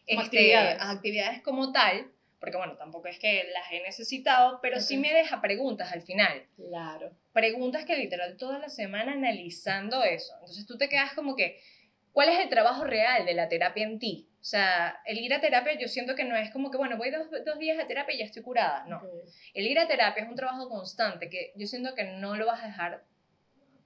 Como 0.08 0.22
este, 0.22 0.38
actividades. 0.38 0.78
actividades 0.80 1.42
como 1.42 1.72
tal, 1.72 2.10
porque 2.40 2.56
bueno, 2.56 2.76
tampoco 2.76 3.08
es 3.08 3.18
que 3.18 3.44
las 3.52 3.72
he 3.72 3.80
necesitado, 3.82 4.60
pero 4.60 4.80
sí 4.80 4.96
me 4.96 5.12
deja 5.12 5.40
preguntas 5.40 5.92
al 5.92 6.02
final. 6.02 6.46
Claro. 6.56 7.10
Preguntas 7.32 7.84
que 7.84 7.96
literal 7.96 8.36
toda 8.36 8.58
la 8.58 8.68
semana 8.68 9.12
analizando 9.12 10.04
eso. 10.04 10.34
Entonces 10.34 10.66
tú 10.66 10.76
te 10.76 10.88
quedas 10.88 11.12
como 11.14 11.34
que, 11.36 11.60
¿cuál 12.12 12.28
es 12.28 12.38
el 12.38 12.48
trabajo 12.48 12.84
real 12.84 13.24
de 13.26 13.34
la 13.34 13.48
terapia 13.48 13.84
en 13.84 13.98
ti? 13.98 14.27
O 14.40 14.45
sea, 14.45 15.00
el 15.04 15.18
ir 15.18 15.35
a 15.35 15.40
terapia 15.40 15.76
yo 15.78 15.88
siento 15.88 16.14
que 16.14 16.25
no 16.25 16.37
es 16.37 16.50
como 16.52 16.71
que, 16.71 16.78
bueno, 16.78 16.97
voy 16.97 17.11
dos, 17.11 17.26
dos 17.45 17.59
días 17.59 17.78
a 17.83 17.87
terapia 17.87 18.14
y 18.14 18.18
ya 18.18 18.25
estoy 18.25 18.42
curada. 18.42 18.85
No. 18.87 19.02
El 19.52 19.66
ir 19.66 19.78
a 19.78 19.88
terapia 19.88 20.23
es 20.23 20.28
un 20.28 20.37
trabajo 20.37 20.68
constante 20.68 21.28
que 21.28 21.52
yo 21.57 21.66
siento 21.66 21.95
que 21.95 22.04
no 22.04 22.37
lo 22.37 22.47
vas 22.47 22.62
a 22.62 22.66
dejar 22.66 23.04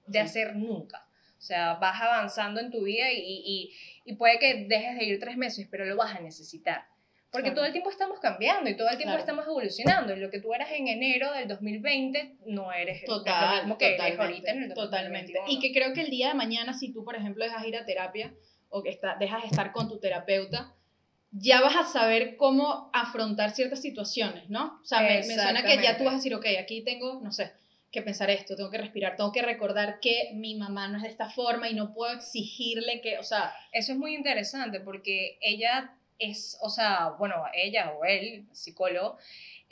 de 0.05 0.19
Sí. 0.19 0.25
hacer 0.25 0.55
nunca. 0.55 1.05
O 1.37 1.41
sea, 1.41 1.73
vas 1.75 1.99
avanzando 2.01 2.61
en 2.61 2.71
tu 2.71 2.83
vida 2.83 3.11
y, 3.11 3.19
y, 3.19 3.73
y 4.05 4.15
puede 4.15 4.37
que 4.39 4.65
dejes 4.69 4.97
de 4.97 5.05
ir 5.05 5.19
tres 5.19 5.35
meses, 5.37 5.67
pero 5.69 5.85
lo 5.85 5.97
vas 5.97 6.15
a 6.15 6.19
necesitar. 6.21 6.85
Porque 7.31 7.45
Claro. 7.45 7.55
todo 7.55 7.65
el 7.65 7.71
tiempo 7.71 7.89
estamos 7.89 8.19
cambiando 8.19 8.69
y 8.69 8.77
todo 8.77 8.87
el 8.89 8.95
tiempo 8.97 9.09
Claro. 9.13 9.19
estamos 9.21 9.45
evolucionando. 9.47 10.13
Y 10.15 10.19
lo 10.19 10.29
que 10.29 10.39
tú 10.39 10.53
eras 10.53 10.69
en 10.71 10.87
enero 10.87 11.31
del 11.33 11.47
2020 11.47 12.35
no 12.45 12.71
eres 12.71 13.01
es 13.03 13.09
lo 13.09 13.17
Total, 13.17 13.61
mismo 13.61 13.77
que 13.79 13.87
eres 13.87 13.97
totalmente, 13.97 14.23
ahorita 14.23 14.51
en 14.51 14.63
el 14.63 14.73
totalmente. 14.75 15.33
2021. 15.33 15.47
Y 15.51 15.59
que 15.59 15.73
creo 15.77 15.93
que 15.93 16.01
el 16.01 16.11
día 16.11 16.27
de 16.27 16.33
mañana, 16.35 16.73
si 16.73 16.93
tú, 16.93 17.03
por 17.03 17.15
ejemplo, 17.15 17.43
dejas 17.43 17.65
ir 17.65 17.75
a 17.75 17.85
terapia 17.85 18.31
o 18.73 18.81
que 18.83 18.89
está, 18.89 19.15
dejas 19.15 19.43
de 19.43 19.47
estar 19.47 19.71
con 19.71 19.87
tu 19.87 19.99
terapeuta, 19.99 20.73
ya 21.31 21.61
vas 21.61 21.75
a 21.75 21.83
saber 21.83 22.35
cómo 22.37 22.89
afrontar 22.91 23.51
ciertas 23.51 23.81
situaciones, 23.81 24.49
¿no? 24.49 24.79
O 24.81 24.85
sea, 24.85 25.01
me, 25.01 25.17
me 25.17 25.35
suena 25.35 25.63
que 25.63 25.81
ya 25.81 25.97
tú 25.97 26.03
vas 26.03 26.13
a 26.13 26.17
decir, 26.17 26.35
ok, 26.35 26.45
aquí 26.59 26.81
tengo, 26.81 27.21
no 27.21 27.31
sé, 27.31 27.53
que 27.91 28.01
pensar 28.01 28.31
esto, 28.31 28.55
tengo 28.55 28.71
que 28.71 28.79
respirar, 28.79 29.15
tengo 29.15 29.31
que 29.31 29.43
recordar 29.43 29.99
que 29.99 30.31
mi 30.33 30.55
mamá 30.55 30.87
no 30.87 30.97
es 30.97 31.03
de 31.03 31.09
esta 31.09 31.29
forma 31.29 31.69
y 31.69 31.75
no 31.75 31.93
puedo 31.93 32.11
exigirle 32.13 33.01
que, 33.01 33.19
o 33.19 33.23
sea, 33.23 33.53
Eso 33.71 33.91
es 33.91 33.97
muy 33.97 34.15
interesante 34.15 34.79
porque 34.79 35.37
ella 35.39 35.95
es, 36.17 36.57
o 36.61 36.69
sea, 36.69 37.09
bueno, 37.19 37.35
ella 37.53 37.93
o 37.93 38.03
él, 38.03 38.47
psicólogo, 38.51 39.17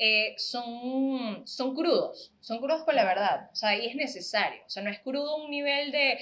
eh, 0.04 0.34
son, 0.40 1.46
son 1.46 1.76
crudos, 1.76 2.34
son 2.40 2.58
crudos 2.58 2.84
con 2.86 2.96
la 2.96 3.06
verdad, 3.06 3.50
o 3.52 3.56
sea, 3.56 3.78
y 3.78 3.86
es 3.86 3.96
necesario, 3.96 4.60
o 4.66 4.70
sea, 4.70 4.82
no 4.82 4.90
es 4.90 4.98
crudo 5.00 5.30
a 5.30 5.44
un 5.44 5.52
nivel 5.52 5.92
de, 5.92 6.18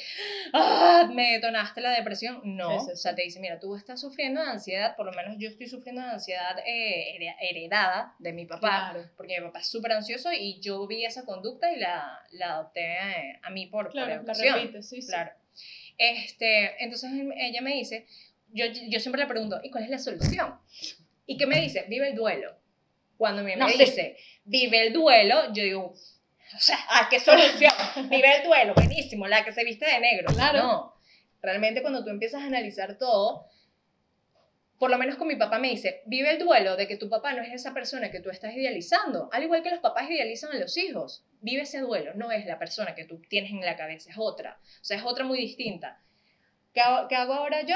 ah, 0.52 1.10
me 1.14 1.32
detonaste 1.32 1.80
la 1.80 1.92
depresión, 1.92 2.42
no, 2.44 2.76
o 2.76 2.96
sea, 2.98 3.16
te 3.16 3.22
dice, 3.22 3.40
mira, 3.40 3.58
tú 3.58 3.78
estás 3.78 4.02
sufriendo 4.02 4.42
de 4.44 4.50
ansiedad, 4.50 4.98
por 4.98 5.06
lo 5.06 5.14
menos 5.14 5.38
yo 5.40 5.48
estoy 5.48 5.68
sufriendo 5.70 6.02
de 6.02 6.10
ansiedad 6.10 6.60
eh, 6.66 7.16
here- 7.18 7.36
heredada 7.40 8.16
de 8.20 8.34
mi 8.34 8.46
papá, 8.46 8.92
claro, 8.92 9.10
porque 9.16 9.40
mi 9.40 9.46
papá 9.48 9.60
es 9.60 9.68
súper 9.70 9.94
ansioso 9.94 10.30
y 10.34 10.60
yo 10.60 10.86
vi 10.86 11.06
esa 11.06 11.24
conducta 11.24 11.72
y 11.72 11.80
la, 11.80 12.20
la 12.32 12.56
adopté 12.56 12.82
eh, 12.98 13.40
a 13.42 13.50
mí 13.50 13.68
por, 13.68 13.86
por 13.86 13.92
claro, 13.94 14.08
la 14.10 14.16
educación. 14.16 14.56
repites, 14.56 14.90
sí, 14.90 15.02
sí. 15.02 15.08
Claro. 15.08 15.32
Este, 15.98 16.84
entonces 16.84 17.12
ella 17.38 17.62
me 17.62 17.76
dice, 17.76 18.06
yo, 18.52 18.66
yo 18.66 19.00
siempre 19.00 19.22
le 19.22 19.28
pregunto, 19.28 19.60
¿y 19.64 19.70
cuál 19.72 19.86
es 19.86 19.90
la 19.90 20.00
solución? 20.00 20.54
¿Y 21.26 21.38
qué 21.38 21.46
me 21.46 21.62
dice? 21.62 21.86
Vive 21.88 22.10
el 22.10 22.16
duelo. 22.16 22.59
Cuando 23.20 23.44
mi 23.44 23.54
No 23.58 23.66
me 23.66 23.74
sé. 23.74 23.84
dice, 23.84 24.18
vive 24.46 24.88
el 24.88 24.94
duelo, 24.94 25.52
yo 25.52 25.62
digo, 25.62 25.94
o 26.56 26.60
sea, 26.60 26.78
¿a 26.90 27.10
qué 27.10 27.20
solución? 27.20 27.74
vive 28.10 28.38
el 28.38 28.44
duelo, 28.44 28.74
buenísimo, 28.74 29.28
la 29.28 29.44
que 29.44 29.52
se 29.52 29.66
viste 29.66 29.86
de 29.86 30.00
negro. 30.00 30.34
Claro. 30.34 30.58
No, 30.64 30.96
realmente 31.42 31.82
cuando 31.82 32.02
tú 32.02 32.12
empiezas 32.12 32.42
a 32.42 32.46
analizar 32.46 32.98
todo, 32.98 33.46
por 34.78 34.90
lo 34.90 34.98
menos 34.98 35.18
con 35.18 35.28
mi 35.28 35.36
papá 35.36 35.60
me 35.60 35.68
dice, 35.68 36.02
vive 36.06 36.32
el 36.32 36.40
duelo 36.40 36.78
de 36.78 36.88
que 36.88 36.96
tu 36.96 37.10
papá 37.10 37.34
no 37.34 37.42
es 37.42 37.52
esa 37.52 37.74
persona 37.74 38.10
que 38.10 38.22
tú 38.22 38.30
estás 38.30 38.54
idealizando, 38.54 39.28
al 39.34 39.44
igual 39.44 39.64
que 39.64 39.72
los 39.72 39.80
papás 39.82 40.10
idealizan 40.10 40.54
a 40.54 40.58
los 40.58 40.78
hijos. 40.78 41.26
Vive 41.42 41.64
ese 41.64 41.80
duelo, 41.80 42.14
no 42.16 42.32
es 42.32 42.46
la 42.46 42.58
persona 42.58 42.96
que 42.96 43.04
tú 43.04 43.22
tienes 43.28 43.52
en 43.52 43.60
la 43.60 43.76
cabeza, 43.76 44.12
es 44.12 44.16
otra. 44.18 44.60
O 44.64 44.86
sea, 44.86 44.96
es 44.96 45.04
otra 45.04 45.26
muy 45.26 45.40
distinta. 45.40 46.02
¿Qué 46.74 46.80
hago, 46.80 47.10
qué 47.10 47.18
hago 47.18 47.34
ahora 47.34 47.64
yo? 47.64 47.76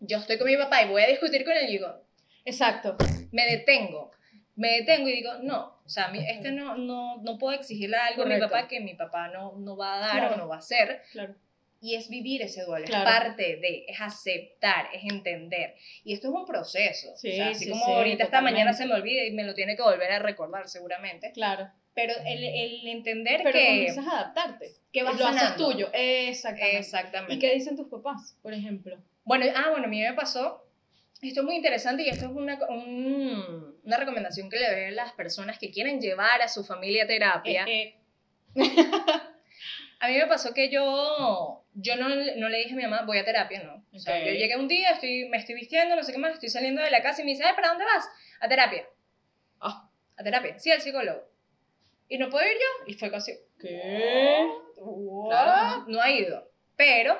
Yo 0.00 0.16
estoy 0.16 0.38
con 0.38 0.46
mi 0.46 0.56
papá 0.56 0.82
y 0.82 0.88
voy 0.88 1.02
a 1.02 1.08
discutir 1.08 1.44
con 1.44 1.52
él 1.54 1.68
y 1.68 1.72
digo, 1.72 2.02
Exacto. 2.46 2.96
me 3.32 3.44
detengo. 3.44 4.12
Me 4.56 4.72
detengo 4.80 5.08
y 5.08 5.12
digo, 5.12 5.32
no, 5.42 5.74
o 5.84 5.88
sea, 5.88 6.10
este 6.28 6.50
no, 6.50 6.76
no, 6.76 7.18
no 7.22 7.38
puedo 7.38 7.54
exigirle 7.56 7.96
algo 7.96 8.22
a 8.22 8.26
mi 8.26 8.38
papá 8.40 8.66
que 8.68 8.80
mi 8.80 8.94
papá 8.94 9.28
no, 9.28 9.52
no 9.58 9.76
va 9.76 9.96
a 9.96 9.98
dar 10.00 10.18
Claro. 10.18 10.34
o 10.34 10.38
no 10.38 10.48
va 10.48 10.56
a 10.56 10.58
hacer. 10.58 11.02
Claro. 11.12 11.34
Y 11.80 11.94
es 11.94 12.08
vivir 12.08 12.40
ese 12.42 12.64
duelo, 12.64 12.86
Claro. 12.86 13.08
es 13.08 13.16
parte 13.18 13.56
de, 13.56 13.84
es 13.86 14.00
aceptar, 14.00 14.86
es 14.94 15.04
entender. 15.04 15.74
Y 16.04 16.14
esto 16.14 16.28
es 16.28 16.34
un 16.34 16.46
proceso. 16.46 17.08
Sí, 17.16 17.28
o 17.28 17.32
sea, 17.34 17.48
así 17.50 17.64
sí, 17.66 17.70
como 17.70 17.84
sí, 17.84 17.92
ahorita 17.92 18.24
esta 18.24 18.40
mañana 18.40 18.72
se 18.72 18.86
me 18.86 18.94
olvida 18.94 19.24
y 19.24 19.30
me 19.32 19.44
lo 19.44 19.54
tiene 19.54 19.76
que 19.76 19.82
volver 19.82 20.10
a 20.10 20.18
recordar 20.18 20.68
seguramente. 20.68 21.32
Claro. 21.32 21.68
Pero 21.94 22.14
el, 22.26 22.44
el 22.44 22.86
entender 22.88 23.40
Pero 23.42 23.52
que, 23.52 23.66
comienzas 23.66 24.06
a 24.06 24.20
adaptarte. 24.20 24.68
que 24.92 25.02
vas 25.02 25.18
Lo 25.18 25.26
haces 25.26 25.40
sanando. 25.42 25.70
tuyo. 25.70 25.88
Exactamente. 25.92 26.78
Exactamente. 26.78 27.34
¿Y 27.34 27.38
qué 27.38 27.54
dicen 27.54 27.76
tus 27.76 27.88
papás, 27.88 28.36
por 28.42 28.52
ejemplo? 28.54 28.98
Bueno, 29.24 29.44
ah, 29.54 29.70
bueno, 29.70 29.84
a 29.86 29.88
mí 29.88 30.00
me 30.00 30.12
pasó, 30.14 30.65
esto 31.22 31.40
es 31.40 31.44
muy 31.46 31.56
interesante 31.56 32.02
y 32.02 32.08
esto 32.08 32.26
es 32.26 32.30
una, 32.32 32.58
un- 32.68 33.80
una 33.84 33.96
recomendación 33.96 34.48
que 34.50 34.58
le 34.58 34.70
doy 34.70 34.84
a 34.86 34.90
las 34.92 35.12
personas 35.12 35.58
que 35.58 35.70
quieren 35.70 36.00
llevar 36.00 36.42
a 36.42 36.48
su 36.48 36.64
familia 36.64 37.04
a 37.04 37.06
terapia. 37.06 37.64
Eh, 37.66 37.96
eh, 38.54 38.62
A 39.98 40.08
mí 40.08 40.14
me 40.18 40.26
pasó 40.26 40.52
que 40.52 40.68
yo, 40.70 41.64
yo 41.72 41.96
no, 41.96 42.08
no 42.10 42.48
le 42.50 42.58
dije 42.58 42.72
a 42.74 42.76
mi 42.76 42.82
mamá, 42.82 43.02
voy 43.06 43.16
a 43.16 43.24
terapia, 43.24 43.62
no. 43.62 43.82
O 43.94 43.98
sea, 43.98 44.18
Ok. 44.18 44.26
yo 44.26 44.32
llegué 44.32 44.54
un 44.56 44.68
día, 44.68 44.90
estoy, 44.90 45.26
me 45.30 45.38
estoy 45.38 45.54
vistiendo, 45.54 45.96
no 45.96 46.02
sé 46.02 46.12
qué 46.12 46.18
más, 46.18 46.34
estoy 46.34 46.50
saliendo 46.50 46.82
de 46.82 46.90
la 46.90 47.00
casa 47.02 47.22
y 47.22 47.24
me 47.24 47.30
dice, 47.30 47.44
"Ay, 47.44 47.54
¿para 47.54 47.68
dónde 47.68 47.84
vas? 47.86 48.06
A 48.40 48.46
terapia. 48.46 48.86
Ah. 49.58 49.88
A 50.18 50.22
terapia, 50.22 50.58
sí, 50.58 50.70
al 50.70 50.82
psicólogo. 50.82 51.22
Y 52.08 52.18
no 52.18 52.28
puedo 52.28 52.46
ir 52.46 52.52
yo. 52.54 52.84
Y 52.88 52.94
fue 52.94 53.10
casi, 53.10 53.32
¿Qué? 53.58 54.46
Claro, 55.30 55.84
no 55.88 56.00
ha 56.00 56.10
ido. 56.10 56.50
Pero 56.76 57.16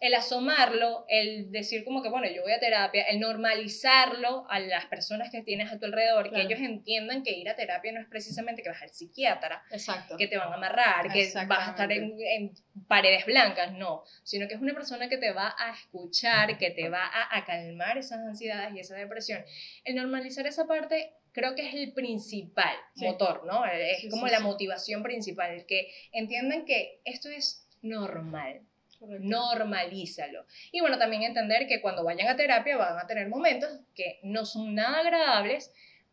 el 0.00 0.14
asomarlo, 0.14 1.04
el 1.08 1.52
decir 1.52 1.84
como 1.84 2.02
que, 2.02 2.08
bueno, 2.08 2.26
yo 2.34 2.42
voy 2.42 2.52
a 2.52 2.58
terapia, 2.58 3.02
el 3.04 3.20
normalizarlo 3.20 4.46
a 4.48 4.58
las 4.58 4.86
personas 4.86 5.30
que 5.30 5.42
tienes 5.42 5.70
a 5.70 5.78
tu 5.78 5.84
alrededor, 5.86 6.30
Claro. 6.30 6.48
que 6.48 6.54
ellos 6.54 6.66
entiendan 6.66 7.22
que 7.22 7.32
ir 7.32 7.48
a 7.48 7.54
terapia 7.56 7.92
no 7.92 8.00
es 8.00 8.06
precisamente 8.08 8.62
que 8.62 8.70
vas 8.70 8.80
al 8.82 8.88
psiquiatra, 8.90 9.62
Exacto. 9.70 10.16
que 10.16 10.26
te 10.26 10.38
van 10.38 10.52
a 10.52 10.56
amarrar, 10.56 11.12
que 11.12 11.30
vas 11.46 11.68
a 11.68 11.70
estar 11.72 11.92
en, 11.92 12.14
en 12.18 12.52
paredes 12.88 13.26
blancas, 13.26 13.72
no, 13.72 14.02
sino 14.22 14.48
que 14.48 14.54
es 14.54 14.60
una 14.60 14.72
persona 14.74 15.08
que 15.08 15.18
te 15.18 15.32
va 15.32 15.54
a 15.58 15.72
escuchar, 15.74 16.56
que 16.56 16.70
te 16.70 16.88
va 16.88 17.04
a, 17.04 17.36
a 17.36 17.44
calmar 17.44 17.98
esas 17.98 18.20
ansiedades 18.20 18.74
y 18.74 18.80
esa 18.80 18.94
depresión. 18.96 19.44
El 19.84 19.96
normalizar 19.96 20.46
esa 20.46 20.66
parte 20.66 21.12
creo 21.32 21.54
que 21.54 21.68
es 21.68 21.74
el 21.74 21.92
principal 21.92 22.74
Sí. 22.94 23.04
motor, 23.04 23.44
¿no? 23.46 23.64
Es 23.66 24.00
Sí, 24.00 24.08
como 24.08 24.26
sí, 24.26 24.32
la 24.32 24.40
motivación 24.40 25.02
principal, 25.02 25.64
que 25.66 25.92
entiendan 26.12 26.64
que 26.64 27.00
esto 27.04 27.28
es 27.28 27.68
normal, 27.82 28.62
Correcto. 29.00 29.26
normalízalo. 29.26 30.44
Y 30.72 30.80
bueno, 30.80 30.98
también 30.98 31.22
entender 31.22 31.66
que 31.66 31.80
cuando 31.80 32.04
vayan 32.04 32.28
a 32.28 32.36
terapia 32.36 32.76
van 32.76 32.98
a 32.98 33.06
tener 33.06 33.28
momentos 33.28 33.70
que 33.94 34.20
no 34.22 34.44
son 34.44 34.74
nada 34.74 35.00
agradables, 35.00 35.72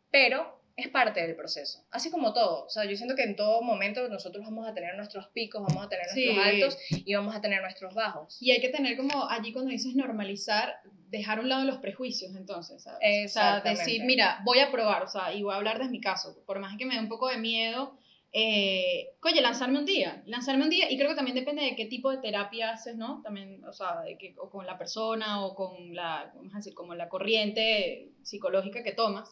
pero 0.10 0.58
es 0.78 0.88
parte 0.90 1.22
del 1.22 1.36
proceso. 1.36 1.84
Así 1.92 2.12
como 2.12 2.34
todo. 2.34 2.66
O 2.66 2.70
sea, 2.70 2.86
yo 2.86 2.96
siento 2.96 3.16
que 3.16 3.24
en 3.24 3.36
todo 3.36 3.62
momento 3.62 4.08
nosotros 4.10 4.46
vamos 4.46 4.68
a 4.68 4.74
tener 4.76 4.96
nuestros 4.96 5.28
picos, 5.30 5.62
vamos 5.68 5.84
a 5.86 5.90
tener 5.90 6.06
Sí. 6.06 6.26
nuestros 6.34 6.48
altos 6.48 6.78
y 6.92 7.14
vamos 7.16 7.36
a 7.36 7.42
tener 7.42 7.62
nuestros 7.62 7.94
bajos. 7.96 8.38
Y 8.42 8.52
hay 8.52 8.62
que 8.62 8.70
tener 8.70 8.96
como 8.96 9.28
allí 9.30 9.52
cuando 9.52 9.72
dices 9.72 9.96
normalizar, 9.96 10.76
dejar 11.10 11.40
a 11.40 11.42
un 11.42 11.50
lado 11.50 11.66
los 11.66 11.80
prejuicios 11.80 12.36
entonces, 12.36 12.84
¿sabes? 12.84 13.32
O 13.32 13.34
sea, 13.34 13.62
decir, 13.62 14.04
mira, 14.04 14.40
voy 14.46 14.60
a 14.60 14.72
probar, 14.72 15.02
o 15.04 15.08
sea, 15.08 15.34
y 15.34 15.42
voy 15.42 15.54
a 15.54 15.58
hablar 15.58 15.80
de 15.80 15.90
mi 15.90 16.00
caso, 16.00 16.38
por 16.46 16.60
más 16.60 16.78
que 16.78 16.86
me 16.86 16.94
dé 16.96 17.00
un 17.00 17.10
poco 17.10 17.28
de 17.28 17.38
miedo, 17.38 17.98
eh, 18.34 19.12
oye, 19.24 19.42
lanzarme 19.42 19.80
un 19.80 19.86
día, 19.86 20.22
lanzarme 20.26 20.64
un 20.64 20.70
día, 20.70 20.92
y 20.92 20.98
creo 20.98 21.10
que 21.10 21.16
también 21.16 21.36
depende 21.36 21.64
de 21.64 21.76
qué 21.76 21.86
tipo 21.86 22.12
de 22.12 22.18
terapia 22.18 22.72
haces, 22.72 22.96
¿no? 22.96 23.22
También, 23.24 23.64
o 23.66 23.74
sea, 23.74 24.02
de 24.02 24.18
que, 24.18 24.36
o 24.38 24.50
con 24.50 24.66
la 24.66 24.78
persona, 24.78 25.46
o 25.46 25.56
con 25.56 25.96
la, 25.96 26.32
vamos 26.36 26.54
a 26.54 26.58
decir, 26.58 26.74
como 26.74 26.94
la 26.96 27.10
corriente 27.10 28.10
psicológica 28.24 28.84
que 28.84 28.92
tomas, 28.92 29.32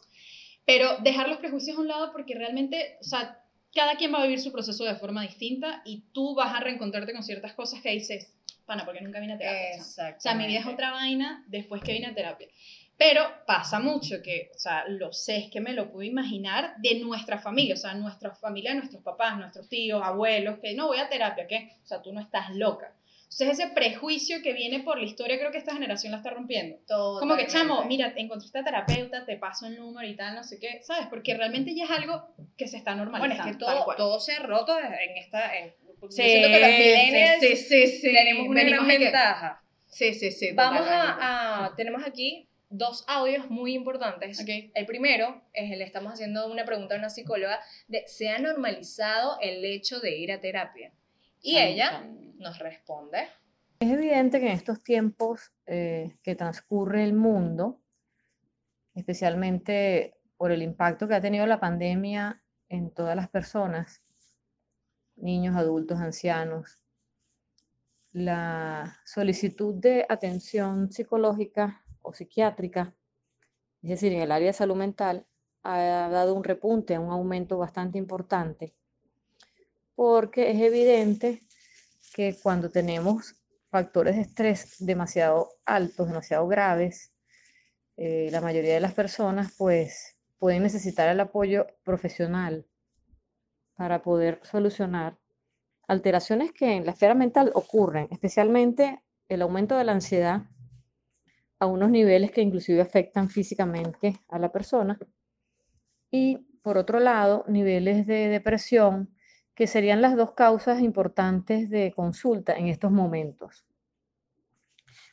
pero 0.64 0.98
dejar 0.98 1.28
los 1.28 1.38
prejuicios 1.38 1.76
a 1.76 1.80
un 1.80 1.88
lado 1.88 2.10
porque 2.12 2.34
realmente, 2.34 2.96
o 3.00 3.04
sea, 3.04 3.40
cada 3.74 3.96
quien 3.96 4.12
va 4.12 4.20
a 4.20 4.22
vivir 4.22 4.40
su 4.40 4.50
proceso 4.50 4.84
de 4.84 4.96
forma 4.96 5.22
distinta 5.22 5.82
y 5.84 6.02
tú 6.12 6.34
vas 6.34 6.54
a 6.54 6.60
reencontrarte 6.60 7.12
con 7.12 7.22
ciertas 7.22 7.52
cosas 7.52 7.82
que 7.82 7.90
dices, 7.90 8.34
pana, 8.64 8.84
porque 8.84 9.02
nunca 9.02 9.20
vine 9.20 9.34
a 9.34 9.38
terapia. 9.38 9.70
chamo?". 9.72 9.82
Exacto. 9.82 10.18
O 10.18 10.20
sea, 10.20 10.34
mi 10.34 10.46
vida 10.46 10.60
es 10.60 10.66
otra 10.66 10.90
vaina 10.90 11.44
después 11.46 11.82
que 11.82 11.92
vine 11.92 12.06
a 12.06 12.14
terapia. 12.14 12.48
Pero 12.98 13.22
pasa 13.46 13.78
mucho 13.78 14.22
que, 14.22 14.50
o 14.54 14.58
sea, 14.58 14.84
lo 14.88 15.12
sé, 15.12 15.36
es 15.36 15.50
que 15.50 15.60
me 15.60 15.72
lo 15.74 15.90
puedo 15.90 16.02
imaginar 16.02 16.74
de 16.78 16.98
nuestra 17.00 17.38
familia, 17.38 17.74
o 17.74 17.76
sea, 17.76 17.92
nuestra 17.94 18.34
familia, 18.34 18.72
nuestros 18.74 19.02
papás, 19.02 19.36
nuestros 19.36 19.68
tíos, 19.68 20.00
abuelos, 20.02 20.58
que 20.62 20.74
no 20.74 20.86
voy 20.86 20.98
a 20.98 21.08
terapia, 21.08 21.46
¿qué? 21.46 21.72
O 21.82 21.86
sea, 21.86 22.00
tú 22.00 22.12
no 22.12 22.20
estás 22.20 22.50
loca. 22.54 22.94
Entonces, 23.24 23.58
ese 23.58 23.68
prejuicio 23.74 24.40
que 24.40 24.54
viene 24.54 24.80
por 24.80 24.98
la 24.98 25.04
historia, 25.04 25.36
creo 25.38 25.50
que 25.50 25.58
esta 25.58 25.74
generación 25.74 26.12
la 26.12 26.18
está 26.18 26.30
rompiendo. 26.30 26.78
Como 26.88 27.36
que, 27.36 27.46
chamo, 27.46 27.84
mira, 27.84 28.14
encontré 28.16 28.46
esta 28.46 28.64
terapeuta, 28.64 29.26
te 29.26 29.36
paso 29.36 29.66
el 29.66 29.76
número 29.76 30.08
y 30.08 30.16
tal, 30.16 30.34
no 30.36 30.42
sé 30.44 30.58
qué, 30.58 30.80
¿sabes? 30.82 31.06
Porque 31.08 31.36
realmente 31.36 31.74
ya 31.74 31.84
es 31.84 31.90
algo 31.90 32.28
que 32.56 32.66
se 32.66 32.78
está 32.78 32.92
Bueno, 32.94 33.10
normalizando. 33.10 33.50
es 33.50 33.56
que 33.56 33.64
todo, 33.64 33.94
todo 33.96 34.20
se 34.20 34.32
ha 34.32 34.38
roto 34.40 34.78
en 34.78 35.16
esta... 35.18 35.54
En, 35.58 35.74
Sí, 36.10 36.22
siento 36.22 36.48
que 36.48 36.60
los 36.60 36.68
millennials 36.70 37.40
sí, 37.40 37.56
sí, 37.56 37.86
sí. 37.86 38.12
tenemos 38.12 38.46
una 38.46 38.60
Venimos 38.60 38.84
gran 38.84 38.88
de 38.88 38.98
que- 38.98 39.04
ventaja. 39.04 39.62
Sí, 39.86 40.14
sí, 40.14 40.30
sí. 40.30 40.52
Vamos 40.52 40.80
totalmente. 40.82 41.22
a, 41.22 41.64
a- 41.66 41.74
Tenemos 41.74 42.02
aquí 42.06 42.46
dos 42.68 43.04
audios 43.08 43.48
muy 43.50 43.74
importantes. 43.74 44.40
Ok. 44.40 44.70
El 44.74 44.86
primero 44.86 45.42
es, 45.52 45.70
le 45.70 45.84
estamos 45.84 46.12
haciendo 46.12 46.50
una 46.50 46.64
pregunta 46.64 46.94
a 46.94 46.98
una 46.98 47.10
psicóloga 47.10 47.60
de, 47.88 48.04
¿se 48.06 48.28
ha 48.28 48.38
normalizado 48.38 49.38
el 49.40 49.64
hecho 49.64 50.00
de 50.00 50.16
ir 50.16 50.32
a 50.32 50.40
terapia? 50.40 50.92
Y 51.42 51.54
Chan, 51.54 51.66
ella 51.66 51.90
chan. 51.90 52.38
nos 52.38 52.58
responde. 52.58 53.28
Es 53.78 53.90
evidente 53.90 54.40
que 54.40 54.46
en 54.46 54.52
estos 54.52 54.82
tiempos 54.82 55.52
eh, 55.66 56.16
que 56.22 56.34
transcurre 56.34 57.04
el 57.04 57.12
mundo, 57.12 57.80
especialmente 58.94 60.14
por 60.36 60.50
el 60.50 60.62
impacto 60.62 61.06
que 61.06 61.14
ha 61.14 61.20
tenido 61.20 61.46
la 61.46 61.60
pandemia 61.60 62.42
en 62.68 62.90
todas 62.90 63.14
las 63.14 63.28
personas, 63.28 64.02
niños, 65.16 65.56
adultos, 65.56 65.98
ancianos, 65.98 66.78
la 68.12 68.98
solicitud 69.04 69.74
de 69.74 70.06
atención 70.08 70.90
psicológica 70.90 71.84
psiquiátrica, 72.12 72.94
es 73.82 73.90
decir, 73.90 74.12
en 74.12 74.22
el 74.22 74.32
área 74.32 74.48
de 74.48 74.52
salud 74.52 74.76
mental, 74.76 75.26
ha 75.62 76.08
dado 76.10 76.34
un 76.34 76.44
repunte, 76.44 76.98
un 76.98 77.10
aumento 77.10 77.58
bastante 77.58 77.98
importante, 77.98 78.74
porque 79.94 80.50
es 80.50 80.60
evidente 80.60 81.42
que 82.14 82.36
cuando 82.42 82.70
tenemos 82.70 83.34
factores 83.70 84.16
de 84.16 84.22
estrés 84.22 84.76
demasiado 84.78 85.48
altos, 85.64 86.08
demasiado 86.08 86.46
graves, 86.46 87.12
eh, 87.96 88.28
la 88.30 88.40
mayoría 88.40 88.74
de 88.74 88.80
las 88.80 88.94
personas 88.94 89.54
pues 89.56 90.16
pueden 90.38 90.62
necesitar 90.62 91.08
el 91.08 91.20
apoyo 91.20 91.66
profesional 91.82 92.66
para 93.74 94.02
poder 94.02 94.40
solucionar 94.44 95.18
alteraciones 95.88 96.52
que 96.52 96.74
en 96.74 96.84
la 96.84 96.92
esfera 96.92 97.14
mental 97.14 97.50
ocurren, 97.54 98.08
especialmente 98.10 99.02
el 99.28 99.42
aumento 99.42 99.76
de 99.76 99.84
la 99.84 99.92
ansiedad 99.92 100.42
a 101.58 101.66
unos 101.66 101.90
niveles 101.90 102.30
que 102.30 102.42
inclusive 102.42 102.80
afectan 102.80 103.28
físicamente 103.28 104.20
a 104.28 104.38
la 104.38 104.52
persona 104.52 104.98
y 106.10 106.38
por 106.62 106.78
otro 106.78 107.00
lado 107.00 107.44
niveles 107.48 108.06
de 108.06 108.28
depresión 108.28 109.10
que 109.54 109.66
serían 109.66 110.02
las 110.02 110.16
dos 110.16 110.32
causas 110.32 110.80
importantes 110.82 111.70
de 111.70 111.92
consulta 111.96 112.54
en 112.56 112.68
estos 112.68 112.92
momentos. 112.92 113.64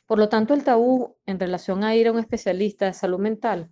Por 0.06 0.18
lo 0.18 0.28
tanto, 0.28 0.52
el 0.52 0.64
tabú 0.64 1.16
en 1.24 1.40
relación 1.40 1.82
a 1.82 1.94
ir 1.94 2.08
a 2.08 2.12
un 2.12 2.18
especialista 2.18 2.84
de 2.84 2.92
salud 2.92 3.18
mental 3.18 3.70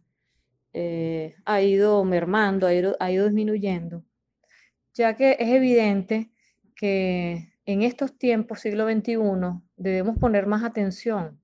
eh, 0.73 1.35
ha 1.45 1.61
ido 1.61 2.03
mermando, 2.05 2.67
ha 2.67 2.73
ido, 2.73 2.97
ha 3.01 3.11
ido 3.11 3.27
disminuyendo, 3.27 4.03
ya 4.95 5.15
que 5.15 5.37
es 5.39 5.49
evidente 5.51 6.31
que 6.75 7.53
en 7.67 7.83
estos 7.83 8.17
tiempos, 8.17 8.61
siglo 8.61 8.91
XXI, 8.91 9.19
debemos 9.77 10.19
poner 10.19 10.47
más 10.47 10.65
atención, 10.65 11.42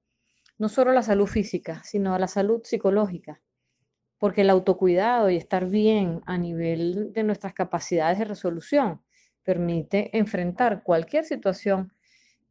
no 0.58 0.68
solo 0.68 0.90
a 0.90 0.94
la 0.94 1.02
salud 1.02 1.26
física, 1.26 1.82
sino 1.84 2.14
a 2.14 2.18
la 2.18 2.28
salud 2.28 2.62
psicológica, 2.64 3.40
porque 4.18 4.42
el 4.42 4.50
autocuidado 4.50 5.30
y 5.30 5.36
estar 5.36 5.66
bien 5.66 6.20
a 6.26 6.36
nivel 6.36 7.12
de 7.12 7.22
nuestras 7.22 7.54
capacidades 7.54 8.18
de 8.18 8.24
resolución 8.24 9.00
permite 9.44 10.16
enfrentar 10.16 10.82
cualquier 10.82 11.24
situación 11.24 11.92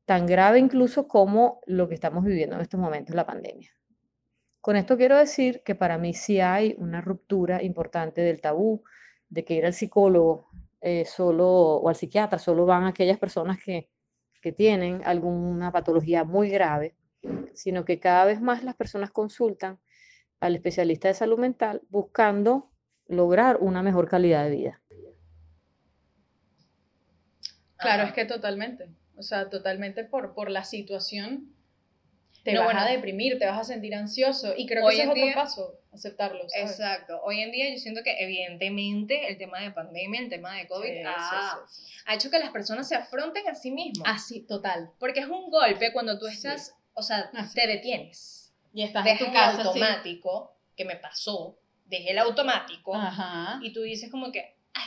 tan 0.06 0.26
grave 0.26 0.58
incluso 0.60 1.08
como 1.08 1.62
lo 1.66 1.88
que 1.88 1.96
estamos 1.96 2.24
viviendo 2.24 2.56
en 2.56 2.62
estos 2.62 2.80
momentos, 2.80 3.16
la 3.16 3.26
pandemia. 3.26 3.70
Con 4.62 4.76
esto 4.76 4.98
quiero 4.98 5.18
decir 5.18 5.62
que 5.64 5.76
para 5.76 5.98
mí 5.98 6.14
sí 6.14 6.40
hay 6.40 6.76
una 6.78 7.02
ruptura 7.02 7.62
importante 7.64 8.22
del 8.22 8.42
tabú 8.42 8.84
de 9.30 9.46
que 9.46 9.54
ir 9.54 9.66
al 9.66 9.74
psicólogo 9.74 10.50
eh, 10.82 11.06
solo 11.06 11.48
o 11.48 11.88
al 11.90 11.96
psiquiatra 11.96 12.38
solo 12.38 12.66
van 12.66 12.86
aquellas 12.86 13.18
personas 13.18 13.58
que, 13.64 13.90
que 14.42 14.52
tienen 14.52 15.02
alguna 15.06 15.72
patología 15.72 16.24
muy 16.24 16.50
grave, 16.50 16.97
sino 17.54 17.86
que 17.86 18.00
cada 18.00 18.26
vez 18.26 18.42
más 18.42 18.64
las 18.64 18.76
personas 18.76 19.12
consultan 19.12 19.80
al 20.40 20.56
especialista 20.56 21.08
de 21.08 21.14
salud 21.16 21.40
mental 21.40 21.82
buscando 21.90 22.70
lograr 23.08 23.58
una 23.62 23.82
mejor 23.84 24.08
calidad 24.10 24.44
de 24.46 24.52
vida. 24.52 24.82
Claro, 27.78 28.04
es 28.04 28.14
que 28.14 28.26
totalmente. 28.26 28.90
O 29.16 29.22
sea, 29.24 29.50
totalmente 29.50 30.04
por, 30.04 30.34
por 30.34 30.50
la 30.50 30.64
situación 30.64 31.54
te 32.44 32.54
No, 32.54 32.62
vas 32.62 32.68
bueno. 32.74 32.82
a 32.82 32.90
deprimir, 32.92 33.38
te 33.40 33.46
vas 33.46 33.60
a 33.60 33.64
sentir 33.64 33.94
ansioso. 33.96 34.54
Y 34.56 34.68
creo 34.68 34.86
Hoy 34.86 34.96
que 34.96 35.02
ese 35.02 35.04
es 35.04 35.10
otro 35.12 35.24
día- 35.26 35.36
paso, 35.36 35.80
aceptarlo. 35.92 36.48
¿sabes? 36.48 36.72
Exacto. 36.72 37.20
Hoy 37.24 37.42
en 37.42 37.52
día 37.52 37.70
yo 37.72 37.78
siento 37.78 38.04
que 38.04 38.16
evidentemente 38.24 39.28
el 39.30 39.38
tema 39.38 39.60
de 39.60 39.72
pandemia, 39.72 40.22
el 40.22 40.30
tema 40.30 40.56
de 40.56 40.68
COVID 40.68 40.88
Sí, 40.88 41.02
ha, 41.06 41.60
sí, 41.68 41.84
sí. 41.86 41.94
ha 42.06 42.16
hecho 42.16 42.30
que 42.30 42.40
las 42.40 42.52
personas 42.52 42.88
se 42.88 42.96
afronten 42.96 43.48
a 43.50 43.56
sí 43.56 43.72
mismos. 43.72 44.08
Así, 44.10 44.42
total. 44.46 44.92
Porque 45.00 45.20
es 45.20 45.28
un 45.28 45.50
golpe 45.50 45.92
cuando 45.92 46.18
tú 46.20 46.28
Sí. 46.28 46.36
estás, 46.36 46.74
o 46.98 47.02
sea, 47.04 47.30
Así. 47.34 47.54
te 47.56 47.68
detienes. 47.68 48.54
Y 48.74 48.84
estás 48.84 49.06
Dejas 49.06 49.22
en 49.22 49.28
tu 49.28 49.34
casa. 49.34 49.52
el 49.52 49.62
sí. 49.62 49.68
automático, 49.68 50.56
que 50.76 50.84
me 50.86 50.98
pasó, 50.98 51.58
dejé 51.86 52.12
el 52.12 52.20
automático 52.20 52.94
Ajá. 52.96 53.60
y 53.62 53.72
tú 53.72 53.82
dices 53.82 54.12
como 54.12 54.32
que, 54.32 54.56
ay, 54.74 54.84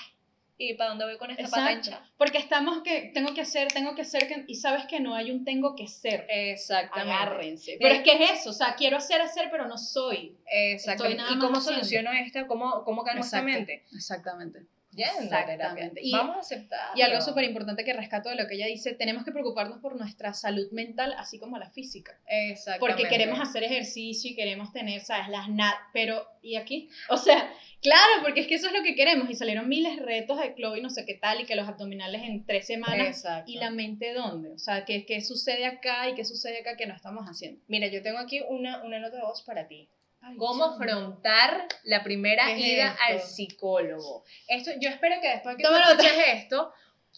¿y 0.58 0.74
para 0.74 0.90
dónde 0.90 1.06
voy 1.06 1.16
con 1.18 1.30
esta 1.30 1.42
Exacto. 1.44 1.72
hinchada? 1.72 2.10
Porque 2.18 2.38
estamos 2.38 2.82
que 2.82 3.10
tengo 3.14 3.32
que 3.34 3.40
hacer, 3.40 3.68
tengo 3.68 3.94
que 3.94 4.02
hacer, 4.02 4.28
que- 4.28 4.44
y 4.46 4.56
sabes 4.56 4.84
que 4.86 5.00
no 5.00 5.14
hay 5.14 5.30
un 5.30 5.44
tengo 5.44 5.74
que 5.74 5.88
ser. 5.88 6.26
Exactamente. 6.28 7.12
Agárrense. 7.12 7.76
Pero 7.80 7.94
es 7.94 8.02
que 8.02 8.12
es 8.22 8.30
eso, 8.40 8.50
o 8.50 8.52
sea, 8.52 8.74
quiero 8.76 8.98
hacer, 8.98 9.20
hacer, 9.22 9.48
pero 9.50 9.66
no 9.66 9.78
soy. 9.78 10.36
Exactamente. 10.46 11.22
¿Y 11.32 11.38
cómo 11.38 11.58
haciendo. 11.58 11.60
soluciono 11.84 12.12
esta? 12.12 12.46
¿Cómo, 12.46 12.84
cómo 12.84 13.02
calmo 13.02 13.22
esta 13.22 13.38
Exacto. 13.38 13.56
mente? 13.58 13.84
Exactamente. 13.94 14.66
Yendo 14.92 15.12
a 15.36 15.46
terapia. 15.46 15.54
Exactamente. 15.54 16.00
Y- 16.02 16.12
Vamos 16.12 16.36
a 16.36 16.40
aceptar. 16.40 16.90
Y 16.96 17.02
algo 17.02 17.20
súper 17.20 17.44
importante 17.44 17.84
que 17.84 17.92
rescato 17.92 18.28
de 18.28 18.34
lo 18.36 18.46
que 18.48 18.54
ella 18.54 18.66
dice, 18.66 18.92
tenemos 18.94 19.24
que 19.24 19.32
preocuparnos 19.32 19.78
por 19.78 19.96
nuestra 19.96 20.34
salud 20.34 20.70
mental, 20.72 21.14
así 21.16 21.38
como 21.38 21.58
la 21.58 21.70
física. 21.70 22.18
Exactamente. 22.26 22.80
Porque 22.80 23.08
queremos 23.08 23.40
hacer 23.40 23.62
ejercicio 23.62 24.30
y 24.30 24.34
queremos 24.34 24.72
tener, 24.72 25.00
¿sabes? 25.00 25.28
Las 25.28 25.48
nat, 25.48 25.76
pero 25.92 26.26
¿y 26.42 26.56
aquí? 26.56 26.88
O 27.08 27.16
sea, 27.16 27.52
claro, 27.80 28.22
porque 28.22 28.40
es 28.40 28.46
que 28.48 28.54
eso 28.56 28.66
es 28.66 28.72
lo 28.72 28.82
que 28.82 28.94
queremos. 28.94 29.30
Y 29.30 29.34
salieron 29.34 29.68
miles 29.68 29.96
de 29.96 30.02
retos 30.02 30.40
de 30.40 30.54
Chloe, 30.54 30.80
no 30.80 30.90
sé 30.90 31.04
qué 31.06 31.14
tal, 31.14 31.40
y 31.40 31.44
que 31.44 31.54
los 31.54 31.68
abdominales 31.68 32.22
en 32.22 32.44
tres 32.44 32.66
semanas. 32.66 33.06
Exacto. 33.06 33.50
¿Y 33.50 33.58
la 33.58 33.70
mente 33.70 34.12
dónde? 34.12 34.50
O 34.50 34.58
sea, 34.58 34.84
¿qué, 34.84 35.06
¿qué 35.06 35.20
sucede 35.20 35.66
acá 35.66 36.08
y 36.08 36.14
qué 36.14 36.24
sucede 36.24 36.60
acá 36.60 36.76
que 36.76 36.86
no 36.86 36.94
estamos 36.94 37.26
haciendo? 37.26 37.60
Mira, 37.68 37.86
yo 37.86 38.02
tengo 38.02 38.18
aquí 38.18 38.40
una, 38.48 38.82
una 38.82 38.98
nota 38.98 39.16
de 39.16 39.22
voz 39.22 39.42
para 39.42 39.68
ti. 39.68 39.88
Ay, 40.22 40.36
¿Cómo 40.36 40.64
afrontar 40.64 41.66
la 41.84 42.02
primera 42.02 42.46
¿Qué 42.46 42.52
es 42.52 42.58
ida 42.74 42.86
esto? 42.92 43.02
al 43.08 43.20
psicólogo? 43.20 44.24
Esto, 44.48 44.70
yo 44.78 44.88
espero 44.90 45.16
que 45.20 45.28
después 45.28 45.56
que 45.56 45.62
Toma 45.62 45.96
tú 45.96 46.04
esto, 46.32 46.72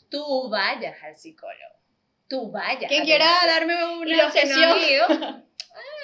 tú 0.08 0.48
vayas 0.48 1.02
al 1.02 1.16
psicólogo. 1.16 1.56
Tú 2.28 2.50
vayas. 2.50 2.88
Quien 2.88 3.02
a 3.02 3.04
quiera 3.04 3.26
darme 3.46 3.74
una 3.96 4.24
los 4.24 4.32
que 4.32 4.44
no 4.46 4.54
sesión. 4.54 4.78
ido, 4.78 5.06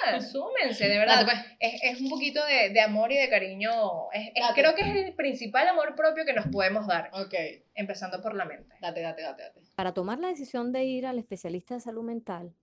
ah, 0.05 0.19
súmense, 0.21 0.87
de 0.87 0.97
verdad. 0.99 1.23
Pues. 1.25 1.37
Es, 1.59 1.81
es 1.83 2.01
un 2.01 2.09
poquito 2.09 2.45
de, 2.45 2.69
de 2.69 2.81
amor 2.81 3.11
y 3.11 3.17
de 3.17 3.29
cariño. 3.29 4.11
Es, 4.11 4.27
es- 4.35 4.43
creo 4.53 4.75
que 4.75 4.81
es 4.81 4.95
el 5.07 5.15
principal 5.15 5.67
amor 5.69 5.95
propio 5.95 6.25
que 6.25 6.33
nos 6.33 6.47
podemos 6.47 6.85
dar, 6.85 7.09
Ok, 7.13 7.33
empezando 7.75 8.21
por 8.21 8.35
la 8.35 8.45
mente. 8.45 8.75
date, 8.81 9.01
date, 9.01 9.21
date, 9.23 9.43
date. 9.43 9.59
Para 9.75 9.93
tomar 9.93 10.19
la 10.19 10.27
decisión 10.27 10.71
de 10.71 10.83
ir 10.83 11.07
al 11.07 11.17
especialista 11.17 11.73
de 11.75 11.79
salud 11.79 12.03
mental, 12.03 12.53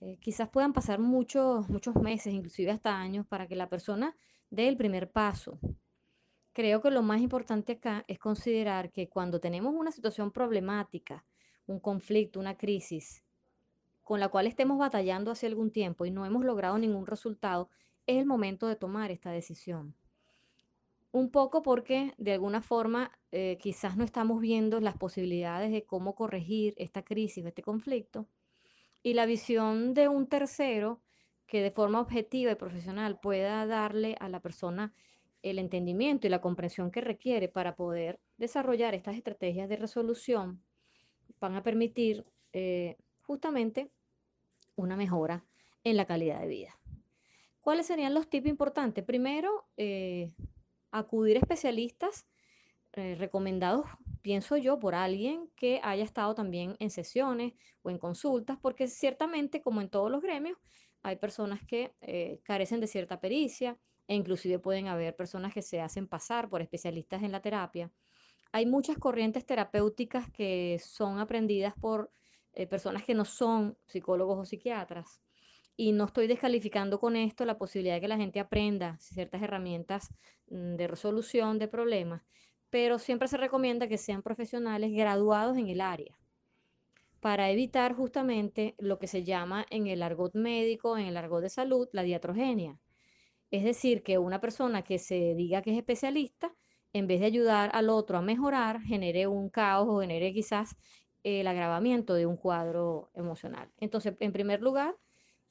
eh, 0.00 0.16
quizás 0.18 0.48
puedan 0.48 0.72
pasar 0.72 0.98
muchos, 0.98 1.68
muchos 1.68 1.94
meses, 1.96 2.32
inclusive 2.32 2.70
hasta 2.70 2.98
años, 2.98 3.26
para 3.26 3.46
que 3.46 3.56
la 3.56 3.68
persona 3.68 4.16
dé 4.48 4.68
el 4.68 4.76
primer 4.76 5.10
paso. 5.10 5.58
Creo 6.52 6.80
que 6.80 6.90
lo 6.90 7.02
más 7.02 7.20
importante 7.20 7.72
acá 7.72 8.04
es 8.08 8.18
considerar 8.18 8.90
que 8.90 9.08
cuando 9.08 9.40
tenemos 9.40 9.74
una 9.74 9.92
situación 9.92 10.32
problemática, 10.32 11.24
un 11.66 11.80
conflicto, 11.80 12.40
una 12.40 12.56
crisis, 12.56 13.22
con 14.02 14.20
la 14.20 14.28
cual 14.28 14.46
estemos 14.46 14.78
batallando 14.78 15.30
hace 15.30 15.46
algún 15.46 15.70
tiempo 15.70 16.06
y 16.06 16.10
no 16.10 16.26
hemos 16.26 16.44
logrado 16.44 16.78
ningún 16.78 17.06
resultado, 17.06 17.68
es 18.06 18.18
el 18.18 18.26
momento 18.26 18.66
de 18.66 18.76
tomar 18.76 19.10
esta 19.10 19.30
decisión. 19.30 19.94
Un 21.12 21.30
poco 21.30 21.62
porque 21.62 22.14
de 22.18 22.32
alguna 22.32 22.62
forma 22.62 23.12
eh, 23.32 23.58
quizás 23.60 23.96
no 23.96 24.04
estamos 24.04 24.40
viendo 24.40 24.80
las 24.80 24.96
posibilidades 24.96 25.70
de 25.70 25.84
cómo 25.84 26.14
corregir 26.14 26.74
esta 26.78 27.04
crisis 27.04 27.44
este 27.44 27.62
conflicto 27.62 28.26
y 29.02 29.14
la 29.14 29.26
visión 29.26 29.94
de 29.94 30.08
un 30.08 30.26
tercero 30.26 31.00
que 31.46 31.62
de 31.62 31.70
forma 31.70 32.00
objetiva 32.00 32.52
y 32.52 32.56
profesional 32.56 33.18
pueda 33.18 33.66
darle 33.66 34.16
a 34.20 34.28
la 34.28 34.40
persona 34.40 34.92
el 35.42 35.58
entendimiento 35.58 36.26
y 36.26 36.30
la 36.30 36.40
comprensión 36.40 36.90
que 36.90 37.00
requiere 37.00 37.48
para 37.48 37.74
poder 37.74 38.20
desarrollar 38.36 38.94
estas 38.94 39.16
estrategias 39.16 39.68
de 39.68 39.76
resolución 39.76 40.62
van 41.40 41.56
a 41.56 41.62
permitir 41.62 42.24
eh, 42.52 42.96
justamente 43.22 43.90
una 44.76 44.96
mejora 44.96 45.44
en 45.82 45.96
la 45.96 46.06
calidad 46.06 46.40
de 46.40 46.46
vida. 46.46 46.78
¿Cuáles 47.60 47.86
serían 47.86 48.14
los 48.14 48.28
tips 48.28 48.48
importantes? 48.48 49.04
Primero, 49.04 49.66
eh, 49.76 50.32
acudir 50.90 51.36
a 51.36 51.40
especialistas 51.40 52.26
eh, 52.92 53.14
recomendados, 53.18 53.86
pienso 54.22 54.56
yo, 54.56 54.78
por 54.78 54.94
alguien 54.94 55.48
que 55.56 55.80
haya 55.82 56.04
estado 56.04 56.34
también 56.34 56.76
en 56.78 56.90
sesiones 56.90 57.54
o 57.82 57.90
en 57.90 57.98
consultas, 57.98 58.58
porque 58.60 58.88
ciertamente, 58.88 59.60
como 59.62 59.80
en 59.80 59.88
todos 59.88 60.10
los 60.10 60.22
gremios, 60.22 60.58
hay 61.02 61.16
personas 61.16 61.60
que 61.66 61.94
eh, 62.00 62.40
carecen 62.42 62.80
de 62.80 62.86
cierta 62.86 63.20
pericia 63.20 63.78
e 64.06 64.14
inclusive 64.14 64.58
pueden 64.58 64.88
haber 64.88 65.16
personas 65.16 65.54
que 65.54 65.62
se 65.62 65.80
hacen 65.80 66.06
pasar 66.06 66.48
por 66.48 66.62
especialistas 66.62 67.22
en 67.22 67.32
la 67.32 67.40
terapia. 67.40 67.90
Hay 68.52 68.66
muchas 68.66 68.98
corrientes 68.98 69.46
terapéuticas 69.46 70.30
que 70.30 70.80
son 70.84 71.20
aprendidas 71.20 71.74
por 71.80 72.10
eh, 72.52 72.66
personas 72.66 73.04
que 73.04 73.14
no 73.14 73.24
son 73.24 73.78
psicólogos 73.86 74.38
o 74.38 74.44
psiquiatras. 74.44 75.20
Y 75.76 75.92
no 75.92 76.04
estoy 76.04 76.26
descalificando 76.26 76.98
con 76.98 77.16
esto 77.16 77.44
la 77.44 77.56
posibilidad 77.56 77.94
de 77.94 78.00
que 78.00 78.08
la 78.08 78.16
gente 78.16 78.40
aprenda 78.40 78.98
ciertas 78.98 79.42
herramientas 79.42 80.12
mm, 80.48 80.74
de 80.74 80.88
resolución 80.88 81.58
de 81.58 81.68
problemas, 81.68 82.22
pero 82.70 82.98
siempre 82.98 83.28
se 83.28 83.36
recomienda 83.36 83.88
que 83.88 83.98
sean 83.98 84.22
profesionales 84.22 84.92
graduados 84.92 85.56
en 85.58 85.68
el 85.68 85.80
área 85.80 86.20
para 87.20 87.50
evitar 87.50 87.94
justamente 87.94 88.74
lo 88.78 88.98
que 88.98 89.06
se 89.06 89.24
llama 89.24 89.66
en 89.70 89.86
el 89.86 90.02
argot 90.02 90.34
médico, 90.34 90.96
en 90.96 91.06
el 91.06 91.16
argot 91.16 91.42
de 91.42 91.50
salud, 91.50 91.88
la 91.92 92.02
diatrogenia. 92.02 92.78
Es 93.50 93.62
decir, 93.62 94.02
que 94.02 94.18
una 94.18 94.40
persona 94.40 94.82
que 94.82 94.98
se 94.98 95.34
diga 95.34 95.60
que 95.62 95.72
es 95.72 95.76
especialista, 95.76 96.54
en 96.92 97.06
vez 97.06 97.20
de 97.20 97.26
ayudar 97.26 97.70
al 97.74 97.90
otro 97.90 98.18
a 98.18 98.22
mejorar, 98.22 98.80
genere 98.80 99.26
un 99.26 99.50
caos 99.50 99.86
o 99.88 100.00
genere 100.00 100.32
quizás 100.32 100.76
el 101.22 101.46
agravamiento 101.46 102.14
de 102.14 102.26
un 102.26 102.36
cuadro 102.36 103.10
emocional. 103.14 103.70
Entonces, 103.78 104.14
en 104.20 104.32
primer 104.32 104.62
lugar, 104.62 104.96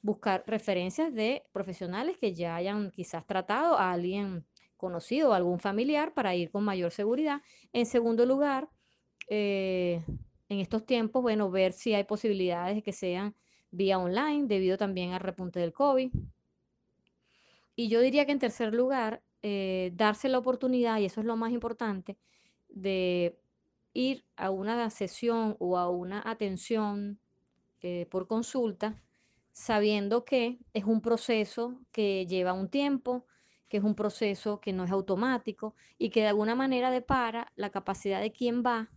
buscar 0.02 0.42
referencias 0.46 1.14
de 1.14 1.44
profesionales 1.52 2.18
que 2.18 2.34
ya 2.34 2.56
hayan 2.56 2.90
quizás 2.90 3.26
tratado 3.26 3.78
a 3.78 3.92
alguien 3.92 4.44
conocido 4.80 5.30
o 5.30 5.32
algún 5.34 5.60
familiar 5.60 6.14
para 6.14 6.34
ir 6.34 6.50
con 6.50 6.64
mayor 6.64 6.90
seguridad. 6.90 7.42
En 7.72 7.86
segundo 7.86 8.26
lugar, 8.26 8.68
eh, 9.28 10.02
en 10.48 10.58
estos 10.58 10.84
tiempos, 10.84 11.22
bueno, 11.22 11.50
ver 11.50 11.72
si 11.72 11.94
hay 11.94 12.04
posibilidades 12.04 12.74
de 12.74 12.82
que 12.82 12.92
sean 12.92 13.36
vía 13.70 13.98
online, 13.98 14.48
debido 14.48 14.76
también 14.76 15.12
al 15.12 15.20
repunte 15.20 15.60
del 15.60 15.72
COVID. 15.72 16.10
Y 17.76 17.88
yo 17.88 18.00
diría 18.00 18.26
que 18.26 18.32
en 18.32 18.40
tercer 18.40 18.74
lugar, 18.74 19.22
eh, 19.42 19.92
darse 19.94 20.28
la 20.28 20.38
oportunidad, 20.38 20.98
y 20.98 21.04
eso 21.04 21.20
es 21.20 21.26
lo 21.26 21.36
más 21.36 21.52
importante, 21.52 22.18
de 22.68 23.38
ir 23.92 24.24
a 24.36 24.50
una 24.50 24.90
sesión 24.90 25.56
o 25.58 25.78
a 25.78 25.88
una 25.88 26.22
atención 26.24 27.20
eh, 27.82 28.06
por 28.10 28.26
consulta, 28.26 29.00
sabiendo 29.52 30.24
que 30.24 30.58
es 30.74 30.84
un 30.84 31.00
proceso 31.00 31.80
que 31.92 32.26
lleva 32.26 32.52
un 32.52 32.68
tiempo, 32.68 33.26
que 33.70 33.78
es 33.78 33.84
un 33.84 33.94
proceso 33.94 34.60
que 34.60 34.74
no 34.74 34.84
es 34.84 34.90
automático 34.90 35.74
y 35.96 36.10
que 36.10 36.20
de 36.20 36.26
alguna 36.28 36.54
manera 36.54 36.90
depara 36.90 37.50
la 37.56 37.70
capacidad 37.70 38.20
de 38.20 38.32
quien 38.32 38.62
va 38.62 38.88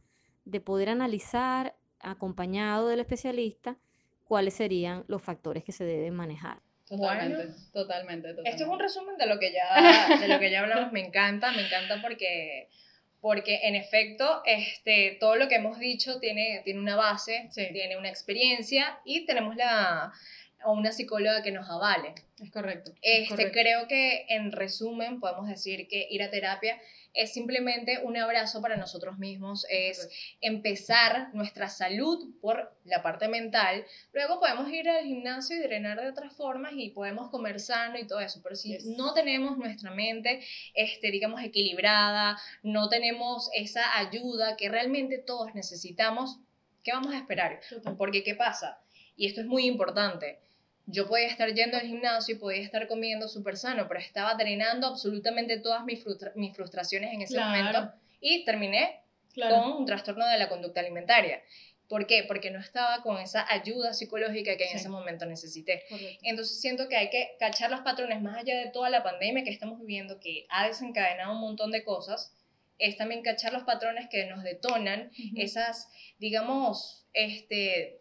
de 0.44 0.60
poder 0.60 0.90
analizar, 0.90 1.76
acompañado 2.02 2.90
del 2.90 3.00
especialista, 3.00 3.78
cuáles 4.26 4.56
serían 4.56 5.06
los 5.08 5.22
factores 5.22 5.64
que 5.64 5.72
se 5.72 5.86
deben 5.86 6.16
manejar. 6.16 6.60
Totalmente, 6.88 7.36
Bueno. 7.36 7.54
totalmente, 7.72 8.28
totalmente. 8.30 8.50
Esto 8.50 8.64
es 8.64 8.70
un 8.70 8.80
resumen 8.80 9.18
de 9.18 9.26
lo 9.28 9.40
que 9.40 9.54
ya, 9.54 9.68
de 10.20 10.28
lo 10.28 10.40
que 10.40 10.52
ya 10.52 10.62
hablamos. 10.62 10.92
Me 10.92 11.06
encanta, 11.06 11.52
me 11.54 11.66
encanta 11.66 12.02
porque, 12.02 12.68
porque 13.22 13.62
en 13.64 13.76
efecto, 13.76 14.42
este, 14.46 15.18
todo 15.20 15.36
lo 15.38 15.48
que 15.48 15.56
hemos 15.56 15.80
dicho 15.80 16.20
tiene, 16.20 16.62
tiene 16.66 16.80
una 16.80 16.96
base, 16.96 17.48
Sí. 17.52 17.68
tiene 17.72 17.98
una 17.98 18.10
experiencia 18.10 19.00
y 19.06 19.26
tenemos 19.26 19.56
la, 19.56 20.12
o 20.66 20.74
una 20.74 20.92
psicóloga 20.92 21.42
que 21.44 21.52
nos 21.52 21.70
avale. 21.70 22.14
Es 22.42 22.52
correcto. 22.52 22.92
es 23.02 23.24
Este, 23.24 23.30
correcto. 23.30 23.54
creo 23.54 23.88
que 23.88 24.26
en 24.30 24.52
resumen 24.52 25.20
podemos 25.20 25.48
decir 25.48 25.88
que 25.88 26.08
ir 26.10 26.24
a 26.24 26.30
terapia 26.30 26.80
es 27.16 27.32
simplemente 27.32 28.00
un 28.04 28.18
abrazo 28.18 28.60
para 28.60 28.76
nosotros 28.76 29.20
mismos, 29.20 29.68
es 29.70 30.10
empezar 30.42 31.30
nuestra 31.34 31.70
salud 31.70 32.34
por 32.42 32.76
la 32.86 33.04
parte 33.04 33.28
mental, 33.28 33.86
luego 34.14 34.40
podemos 34.40 34.68
ir 34.72 34.90
al 34.90 35.06
gimnasio 35.06 35.56
y 35.56 35.60
drenar 35.60 36.02
de 36.02 36.10
otras 36.10 36.34
formas 36.36 36.74
y 36.76 36.90
podemos 36.90 37.30
comer 37.30 37.60
sano 37.60 38.00
y 38.00 38.08
todo 38.08 38.20
eso, 38.20 38.40
pero 38.42 38.56
si 38.56 38.70
Yes. 38.74 38.86
no 38.98 39.14
tenemos 39.14 39.58
nuestra 39.60 39.92
mente, 39.92 40.44
este, 40.74 41.12
digamos, 41.12 41.42
equilibrada, 41.44 42.38
no 42.64 42.90
tenemos 42.90 43.50
esa 43.54 43.98
ayuda 44.00 44.58
que 44.58 44.70
realmente 44.70 45.20
todos 45.20 45.54
necesitamos, 45.54 46.40
¿qué 46.84 46.94
vamos 46.94 47.14
a 47.14 47.18
esperar? 47.20 47.60
Porque, 47.98 48.24
¿qué 48.24 48.34
pasa? 48.34 48.80
Y 49.16 49.28
esto 49.28 49.42
es 49.42 49.46
muy 49.48 49.66
importante. 49.68 50.40
Yo 50.86 51.08
podía 51.08 51.28
estar 51.28 51.54
yendo 51.54 51.78
al 51.78 51.84
gimnasio 51.88 52.36
y 52.36 52.40
podía 52.40 52.62
estar 52.62 52.88
comiendo 52.88 53.28
súper 53.28 53.56
sano, 53.58 53.88
pero 53.88 54.00
estaba 54.00 54.36
drenando 54.36 54.88
absolutamente 54.88 55.58
todas 55.60 55.86
mis, 55.86 56.04
frustra- 56.04 56.34
mis 56.36 56.54
frustraciones 56.56 57.14
en 57.14 57.22
ese 57.22 57.36
Claro. 57.36 57.50
momento 57.50 57.94
y 58.20 58.44
terminé 58.46 59.00
Claro. 59.34 59.56
con 59.64 59.72
un 59.78 59.86
trastorno 59.86 60.26
de 60.28 60.38
la 60.38 60.50
conducta 60.50 60.82
alimentaria. 60.82 61.42
¿Por 61.88 62.06
qué? 62.08 62.24
Porque 62.28 62.50
no 62.52 62.60
estaba 62.60 63.02
con 63.02 63.18
esa 63.20 63.46
ayuda 63.52 63.94
psicológica 63.94 64.58
que 64.58 64.64
en 64.66 64.72
Sí. 64.72 64.76
ese 64.78 64.90
momento 64.90 65.26
necesité. 65.26 65.84
Correcto. 65.90 66.20
Entonces 66.24 66.60
siento 66.60 66.88
que 66.90 66.96
hay 66.98 67.10
que 67.10 67.36
cachar 67.40 67.72
los 67.72 67.82
patrones 67.82 68.22
más 68.22 68.38
allá 68.38 68.58
de 68.58 68.70
toda 68.72 68.90
la 68.90 69.04
pandemia 69.04 69.44
que 69.44 69.50
estamos 69.52 69.80
viviendo, 69.80 70.20
que 70.20 70.46
ha 70.50 70.68
desencadenado 70.68 71.34
un 71.34 71.42
montón 71.42 71.72
de 71.72 71.84
cosas, 71.84 72.34
es 72.80 72.98
también 72.98 73.22
cachar 73.22 73.54
los 73.54 73.64
patrones 73.64 74.08
que 74.10 74.26
nos 74.26 74.44
detonan 74.44 75.12
esas, 75.36 75.90
digamos, 76.20 77.06
este, 77.14 78.00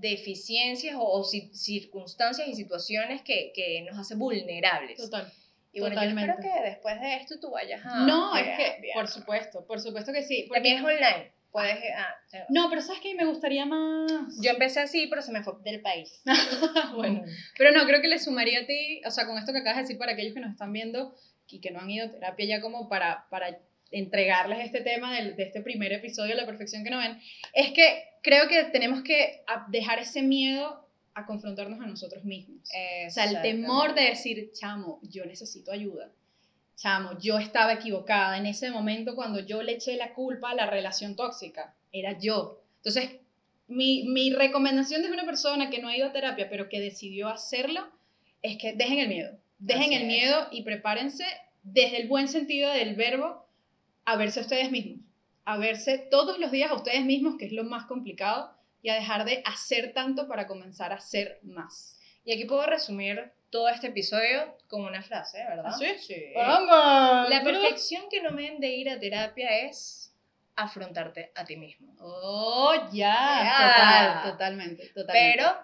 deficiencias 0.00 0.96
o, 0.96 1.02
o 1.02 1.22
ci- 1.24 1.52
circunstancias 1.52 2.46
y 2.48 2.54
situaciones 2.54 3.22
que, 3.22 3.52
que 3.54 3.82
nos 3.82 3.98
hacen 3.98 4.18
vulnerables. 4.18 4.96
Total. 4.98 5.30
y 5.72 5.80
bueno, 5.80 5.94
yo 5.96 6.08
espero 6.08 6.34
totalmente. 6.34 6.58
que 6.62 6.68
después 6.70 7.00
de 7.00 7.16
esto 7.16 7.40
tú 7.40 7.50
vayas 7.50 7.80
a... 7.84 8.06
No, 8.06 8.36
es 8.36 8.56
que, 8.56 8.64
terapia. 8.64 8.94
por 8.94 9.08
supuesto, 9.08 9.66
por 9.66 9.80
supuesto 9.80 10.12
que 10.12 10.22
sí. 10.22 10.44
porque- 10.48 10.60
También 10.60 10.76
es 10.78 10.84
online. 10.84 11.32
Puedes... 11.50 11.78
ah, 11.96 12.14
No, 12.48 12.68
pero 12.68 12.82
¿sabes 12.82 13.00
qué? 13.00 13.14
Me 13.14 13.24
gustaría 13.26 13.64
más... 13.64 14.10
Yo 14.42 14.50
empecé 14.50 14.80
así, 14.80 15.06
pero 15.06 15.22
se 15.22 15.30
me 15.30 15.42
fue 15.44 15.54
del 15.62 15.80
país. 15.80 16.22
bueno, 16.96 17.22
pero 17.56 17.70
no, 17.72 17.86
creo 17.86 18.00
que 18.00 18.08
le 18.08 18.18
sumaría 18.18 18.60
a 18.60 18.66
ti, 18.66 19.00
o 19.06 19.10
sea, 19.12 19.26
con 19.26 19.38
esto 19.38 19.52
que 19.52 19.58
acabas 19.58 19.76
de 19.76 19.82
decir 19.82 19.98
para 19.98 20.12
aquellos 20.12 20.34
que 20.34 20.40
nos 20.40 20.50
están 20.50 20.72
viendo 20.72 21.14
y 21.48 21.60
que 21.60 21.70
no 21.70 21.78
han 21.80 21.90
ido 21.90 22.06
a 22.06 22.10
terapia 22.10 22.46
ya 22.46 22.60
como 22.60 22.88
para, 22.88 23.26
para 23.30 23.56
entregarles 23.98 24.64
este 24.64 24.80
tema 24.80 25.14
del- 25.14 25.36
de, 25.36 25.44
este 25.44 25.60
primer 25.60 25.92
episodio 25.92 26.34
de 26.34 26.40
La 26.40 26.46
Perfección 26.46 26.84
que 26.84 26.90
no 26.90 26.98
ven, 26.98 27.18
es 27.52 27.72
que 27.72 28.04
creo 28.22 28.48
que 28.48 28.64
tenemos 28.64 29.02
que 29.02 29.42
dejar 29.68 29.98
ese 29.98 30.22
miedo 30.22 30.86
a 31.14 31.26
confrontarnos 31.26 31.80
a 31.80 31.86
nosotros 31.86 32.24
mismos. 32.24 32.68
O 33.06 33.10
sea, 33.10 33.24
el 33.24 33.40
temor 33.42 33.94
de 33.94 34.02
decir, 34.02 34.50
chamo, 34.52 34.98
yo 35.02 35.24
necesito 35.24 35.70
ayuda. 35.72 36.10
Chamo, 36.76 37.16
yo 37.20 37.38
estaba 37.38 37.72
equivocada 37.74 38.36
en 38.36 38.46
ese 38.46 38.70
momento 38.70 39.14
cuando 39.14 39.38
yo 39.40 39.62
le 39.62 39.72
eché 39.72 39.96
la 39.96 40.12
culpa 40.12 40.50
a 40.50 40.54
la 40.54 40.66
relación 40.66 41.14
tóxica. 41.14 41.74
Era 41.92 42.18
yo. 42.18 42.60
Entonces, 42.78 43.10
mi, 43.68 44.02
mi 44.08 44.32
recomendación 44.32 45.00
desde 45.02 45.14
una 45.14 45.24
persona 45.24 45.70
que 45.70 45.78
no 45.78 45.88
ha 45.88 45.96
ido 45.96 46.08
a 46.08 46.12
terapia, 46.12 46.48
pero 46.50 46.68
que 46.68 46.80
decidió 46.80 47.28
hacerlo, 47.28 47.88
es 48.42 48.58
que 48.58 48.72
dejen 48.72 48.98
el 48.98 49.08
miedo. 49.08 49.38
Dejen 49.60 49.84
Así 49.84 49.94
el 49.94 50.02
es. 50.02 50.08
miedo 50.08 50.48
y 50.50 50.62
prepárense 50.64 51.24
desde 51.62 51.98
el 52.02 52.08
buen 52.08 52.26
sentido 52.28 52.70
del 52.72 52.96
verbo 52.96 53.43
a 54.04 54.16
verse 54.16 54.40
a 54.40 54.42
ustedes 54.42 54.70
mismos. 54.70 55.00
A 55.44 55.58
verse 55.58 55.98
todos 56.10 56.38
los 56.38 56.50
días 56.50 56.70
a 56.70 56.74
ustedes 56.74 57.04
mismos, 57.04 57.36
que 57.38 57.46
es 57.46 57.52
lo 57.52 57.64
más 57.64 57.86
complicado, 57.86 58.56
y 58.82 58.90
a 58.90 58.94
dejar 58.94 59.24
de 59.24 59.42
hacer 59.46 59.92
tanto 59.92 60.28
para 60.28 60.46
comenzar 60.46 60.92
a 60.92 60.96
hacer 60.96 61.40
más. 61.42 61.98
Y 62.24 62.32
aquí 62.32 62.44
puedo 62.44 62.66
resumir 62.66 63.32
todo 63.50 63.68
este 63.68 63.88
episodio 63.88 64.56
con 64.68 64.82
una 64.82 65.02
frase, 65.02 65.38
¿verdad? 65.48 65.66
¿Ah, 65.66 65.78
sí? 65.78 65.86
Sí. 65.98 66.32
¡Vamos! 66.34 67.30
La 67.30 67.42
perfección 67.44 68.04
que 68.10 68.20
no 68.20 68.34
ven 68.34 68.58
de 68.60 68.68
ir 68.68 68.90
a 68.90 68.98
terapia 68.98 69.66
es 69.66 70.12
afrontarte 70.56 71.32
a 71.34 71.44
ti 71.44 71.56
mismo. 71.56 71.94
Oh, 72.00 72.74
ya. 72.92 73.42
Ya. 73.44 74.22
Total, 74.22 74.32
totalmente, 74.32 74.88
totalmente. 74.88 75.36
Pero 75.36 75.54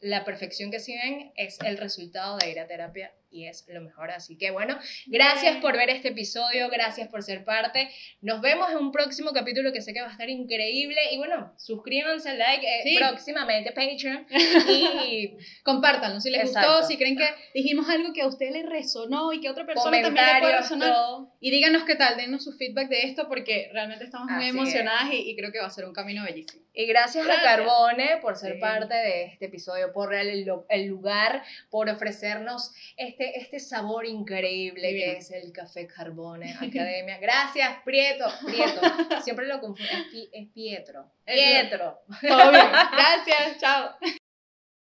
la 0.00 0.24
perfección 0.24 0.70
que 0.70 0.80
sí 0.80 0.96
ven 0.96 1.32
es 1.36 1.58
el 1.60 1.78
resultado 1.78 2.36
de 2.38 2.50
ir 2.50 2.60
a 2.60 2.66
terapia 2.66 3.12
y 3.36 3.46
es 3.46 3.64
lo 3.68 3.80
mejor. 3.80 4.10
Así 4.10 4.36
que 4.38 4.50
bueno, 4.50 4.78
gracias 5.06 5.56
por 5.58 5.76
ver 5.76 5.90
este 5.90 6.08
episodio, 6.08 6.68
gracias 6.70 7.08
por 7.08 7.22
ser 7.22 7.44
parte. 7.44 7.90
Nos 8.20 8.40
vemos 8.40 8.70
en 8.70 8.78
un 8.78 8.92
próximo 8.92 9.32
capítulo 9.32 9.72
que 9.72 9.82
sé 9.82 9.92
que 9.92 10.00
va 10.00 10.08
a 10.08 10.12
estar 10.12 10.28
increíble. 10.30 11.00
Y 11.12 11.18
bueno, 11.18 11.52
suscríbanse, 11.58 12.34
like, 12.36 12.66
eh, 12.66 12.80
Sí. 12.84 12.96
próximamente 12.96 13.72
Patreon. 13.72 14.26
Y 15.08 15.36
Compártanlo 15.62 16.20
si 16.20 16.30
les 16.30 16.42
Exacto. 16.48 16.70
gustó, 16.72 16.88
si 16.88 16.96
creen 16.96 17.16
que 17.16 17.28
dijimos 17.54 17.88
algo 17.88 18.12
que 18.12 18.22
a 18.22 18.26
usted 18.26 18.50
le 18.50 18.62
resonó 18.62 19.32
y 19.32 19.40
que 19.40 19.48
a 19.48 19.52
otra 19.52 19.66
persona 19.66 20.00
también 20.02 20.24
le 20.34 20.40
puede 20.40 20.56
resonar. 20.58 20.92
todo. 20.92 21.32
Y 21.40 21.50
díganos 21.50 21.84
qué 21.84 21.94
tal, 21.96 22.16
denos 22.16 22.44
su 22.44 22.52
feedback 22.52 22.88
de 22.88 23.02
esto 23.02 23.28
porque 23.28 23.68
realmente 23.72 24.04
estamos 24.04 24.28
muy 24.30 24.44
Así 24.44 24.48
emocionadas 24.50 25.12
y, 25.12 25.30
y 25.30 25.36
creo 25.36 25.52
que 25.52 25.60
va 25.60 25.66
a 25.66 25.70
ser 25.70 25.84
un 25.84 25.92
camino 25.92 26.24
bellísimo. 26.24 26.64
Y 26.72 26.86
gracias, 26.86 27.24
Gracias. 27.24 27.44
a 27.46 27.56
Carbone 27.56 28.18
por 28.20 28.36
ser 28.36 28.54
Sí. 28.54 28.60
parte 28.60 28.94
de 28.94 29.24
este 29.24 29.46
episodio, 29.46 29.92
por 29.92 30.14
el, 30.14 30.46
el 30.68 30.86
lugar, 30.86 31.42
por 31.70 31.88
ofrecernos 31.88 32.72
este, 32.96 33.25
este 33.34 33.60
sabor 33.60 34.06
increíble 34.06 34.88
Divino. 34.88 35.12
que 35.12 35.18
es 35.18 35.30
el 35.30 35.52
Café 35.52 35.86
Carbone 35.86 36.52
Academia. 36.54 37.18
Gracias, 37.20 37.78
Prieto, 37.84 38.24
Prieto. 38.44 38.80
Siempre 39.22 39.46
lo 39.46 39.60
confundo. 39.60 39.92
Es, 40.12 40.28
es 40.32 40.48
Pietro. 40.52 41.10
Pietro. 41.24 42.00
Todo 42.20 42.50
bien. 42.50 42.66
Gracias, 42.92 43.58
chao. 43.58 43.96